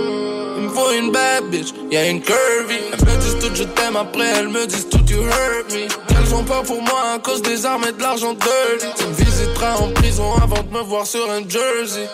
[0.58, 2.80] Il me faut une bad bitch, y'a une curvy.
[2.92, 5.88] Elles me disent tout je t'aime, après elles me disent tout you hurt me.
[6.18, 8.88] Elles ont peur pour moi à cause des armes et de l'argent dirty.
[8.98, 12.10] Tu me visiteras en prison avant de me voir sur un jersey.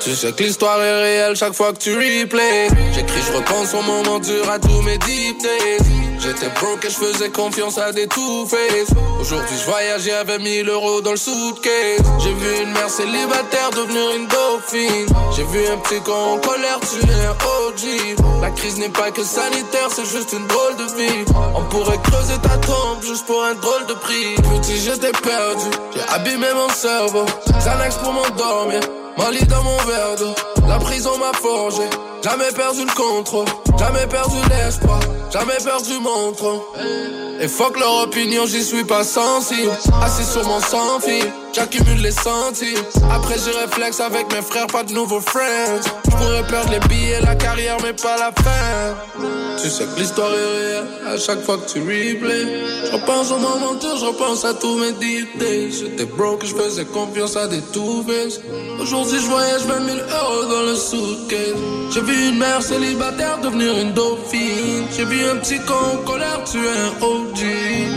[0.00, 2.68] Tu sais que l'histoire est réelle chaque fois que tu replays.
[2.94, 4.98] J'écris, je repense au moment dur à tous mes
[6.18, 8.90] J'étais broke et je faisais confiance à des two-face.
[9.20, 12.02] Aujourd'hui, je voyage et j'avais 1000 euros dans le suitcase.
[12.18, 15.06] J'ai vu une mère célibataire devenir une dauphine.
[15.36, 18.42] J'ai vu un petit con en colère tuer un OG.
[18.42, 21.24] La crise n'est pas que sanitaire, c'est juste une drôle de vie.
[21.54, 24.34] On pourrait creuser ta tombe juste pour un drôle de prix.
[24.58, 27.26] Petit, j'étais perdu, j'ai abîmé mon cerveau.
[27.60, 28.80] Xanax pour m'endormir.
[29.18, 30.34] Mali dans mon verre d'eau,
[30.68, 31.82] la prison m'a forgé.
[32.22, 33.46] Jamais perdu le contrôle,
[33.78, 37.25] jamais perdu l'espoir, jamais perdu mon trône.
[37.40, 39.70] Et fuck leur opinion, j'y suis pas sensible.
[40.02, 42.78] Assis sur mon sans fil, j'accumule les centimes.
[43.10, 45.80] Après j'ai réflexe avec mes frères, pas de nouveaux friends.
[46.06, 48.94] Je pourrais perdre les billets, la carrière, mais pas la fin.
[49.62, 52.46] Tu sais que l'histoire est réelle à chaque fois que tu replays.
[52.86, 55.72] Je repense au moment dur, je repense à tous mes days.
[55.72, 58.40] J'étais broke, je faisais confiance à des two-face.
[58.80, 61.56] Aujourd'hui, je voyage 20 000 euros dans le suitcase.
[61.92, 64.86] J'ai vu une mère célibataire devenir une dauphine.
[64.96, 67.00] J'ai vu un petit con en colère tuer un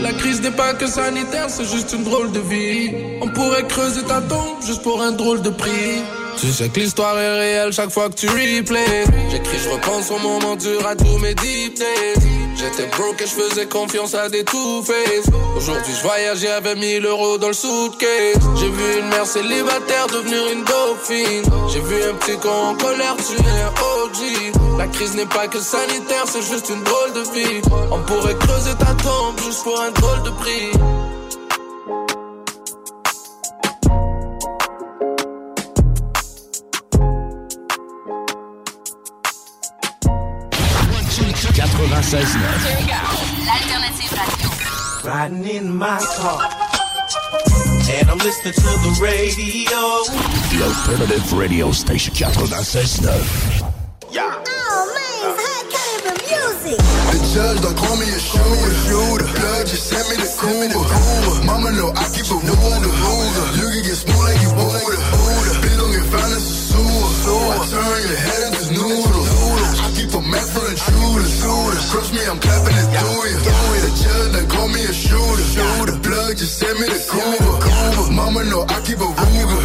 [0.02, 2.90] La crise n'est pas que sanitaire, c'est juste une drôle de vie.
[3.22, 6.19] On pourrait creuser ta tombe juste pour un drôle de prix.
[6.38, 9.04] Tu sais que l'histoire est réelle chaque fois que tu replays.
[9.30, 12.30] J'écris, je repense au moment dur à tous mes deep days.
[12.56, 15.30] J'étais broke et je faisais confiance à des two-face.
[15.56, 18.40] Aujourd'hui, je voyage j'avais 1000 euros dans le suitcase.
[18.56, 21.44] J'ai vu une mère célibataire devenir une dauphine.
[21.72, 23.72] J'ai vu un petit con en colère tuer un
[24.04, 24.78] OG.
[24.78, 27.62] La crise n'est pas que sanitaire, c'est juste une drôle de vie.
[27.90, 30.70] On pourrait creuser ta tombe juste pour un drôle de prix.
[42.00, 42.48] L'alternative
[44.16, 44.48] radio.
[45.04, 46.48] Riding in my car.
[47.92, 50.00] And I'm listening to the radio.
[50.48, 53.04] The Alternative Radio Station 96.9.
[57.12, 58.72] The judge don't call me a shooter.
[58.88, 59.28] shooter.
[59.36, 60.80] Blood just sent me the Cuba.
[61.44, 62.96] Mama know I keep a ruler.
[63.60, 64.80] You can get smooth like you Buddha.
[65.60, 67.44] Bitch don't get found as a sewer.
[67.44, 69.29] I turn your head into noodles.
[70.00, 71.92] I keep a map for intruders.
[71.92, 73.36] Trust me, I'm clapping it through you.
[73.84, 75.44] The judge done call me a shooter.
[75.52, 75.92] shooter.
[76.00, 78.08] Blood just send me the Cuba.
[78.08, 79.60] Mama know I keep a ruler.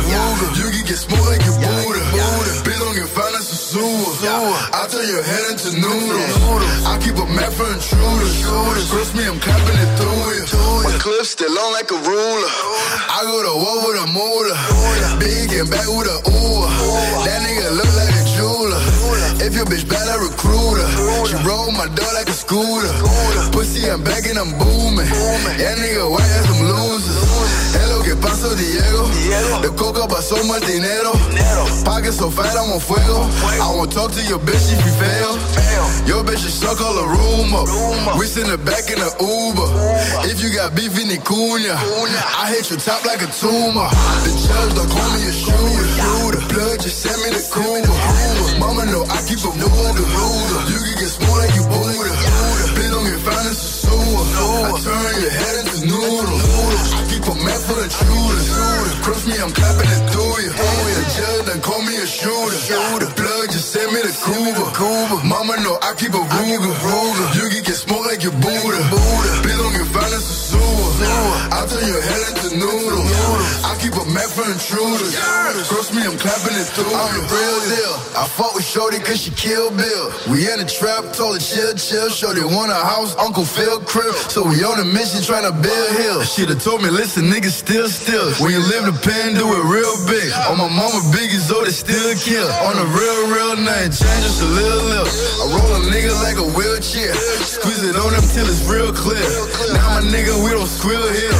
[0.60, 2.03] You can get smooth like you Buddha.
[2.68, 4.12] Bitch don't get found as a sewer.
[4.76, 6.84] I turn your head into noodles.
[6.84, 8.36] I keep a map for intruders.
[8.91, 10.44] Trust me, I'm clapping it through you.
[10.84, 12.52] My clip still on like a ruler.
[13.07, 14.60] I go to war with a moolah.
[15.16, 16.68] Big and back with a ooh.
[17.24, 18.05] That nigga look like.
[19.45, 20.89] If your bitch bad, I recruit her.
[21.30, 22.89] She roll my door like a scooter.
[23.53, 25.05] Pussy, I'm back and I'm booming.
[25.61, 27.13] Yeah, nigga, why ass some losers?
[27.77, 29.05] Hello, que paso Diego.
[29.61, 31.13] De coca pasó mal dinero.
[31.85, 33.22] Pocket so fat, I'm on fuego.
[33.61, 35.38] I won't talk to your bitch if you fail.
[36.09, 37.69] Your bitch should suck all the room up.
[38.17, 40.26] We send her back in the Uber.
[40.26, 43.93] If you got beef in the cunha, I hit your top like a tumor.
[44.26, 46.41] The judge don't call me a shooter.
[46.49, 47.93] Blood just send me the Cuba.
[49.26, 50.61] Mama know I keep a Ruger.
[50.69, 52.14] You can get small like you Buddha.
[52.76, 54.23] Please don't get found in the sewer.
[54.65, 56.43] I turn your head into noodles.
[56.93, 58.47] I keep a map full of shooters.
[59.02, 60.52] Cross me, I'm clapping it through you.
[60.53, 62.57] The judge done call me a shooter.
[63.02, 64.65] The plug just send me to Cuba.
[65.26, 67.26] Mama know I keep a Ruger.
[67.35, 68.81] You can get smoked like your Buddha.
[69.41, 70.44] Please don't get found in the sewer.
[71.53, 73.11] I turn your head into noodles.
[73.61, 75.13] I keep a map for intruders.
[75.69, 76.89] Cross me, I'm clapping it through.
[76.89, 77.95] I'm the real deal.
[78.17, 80.05] I fought with Shorty cause she killed Bill.
[80.31, 82.09] We in the trap, told her chill, chill.
[82.09, 84.13] Shorty want a house, Uncle Phil crib.
[84.34, 86.23] So we on a mission trying to build hill.
[86.26, 88.26] She'd have told me, listen, nigga, still, still.
[88.41, 90.34] When you live the pen, do it real big.
[90.49, 92.49] On my mama, biggie, so they still kill.
[92.65, 95.09] On a real, real night, change just a little, little.
[95.09, 97.13] I roll a nigga like a wheelchair.
[97.45, 99.22] Squeeze it on him till it's real clear.
[99.77, 101.35] Now my nigga, we don't squeal here.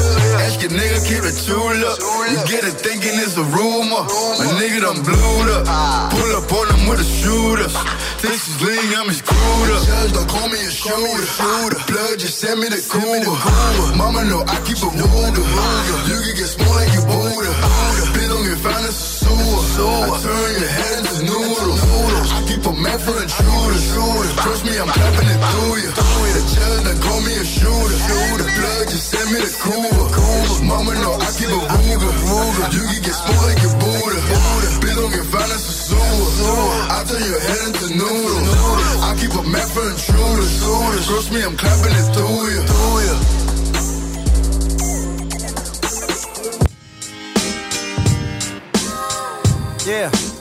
[0.46, 1.98] Ask your nigga, keep the true look.
[2.32, 4.04] You get it thinking it's a rumor.
[4.40, 5.66] My nigga done blewed up.
[6.12, 7.70] Pull up on him with a shooter.
[8.22, 9.86] Think she's lean, I'm his up.
[9.86, 11.80] Judge don't call me a shooter.
[11.88, 13.34] Blood just send me the Cuba.
[13.98, 15.46] Mama know I keep a Ruger.
[16.10, 17.54] You can get small like you Buddha.
[18.46, 19.86] Get found in the sewer.
[19.86, 21.82] I turn your head into noodles.
[22.56, 23.84] Keep a man for intruders.
[24.40, 25.91] Trust me, I'm clapping it through you.
[25.91, 27.99] The judge done call me a shooter.
[28.40, 30.07] The blood just send me the Cuba.
[30.64, 32.72] Mama know I keep a Ruger.
[32.72, 34.23] You can get small like your Buddha.
[34.80, 36.32] Bitch don't get in the sewer.
[36.95, 38.48] I turn your head into noodles.
[39.03, 40.56] I keep a man for intruders.
[41.11, 42.64] Trust me, I'm clapping it through you.
[49.91, 50.35] Yeah.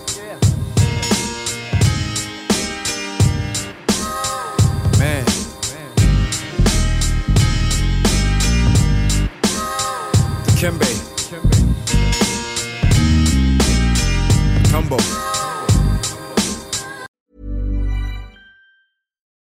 [10.64, 11.03] Djembe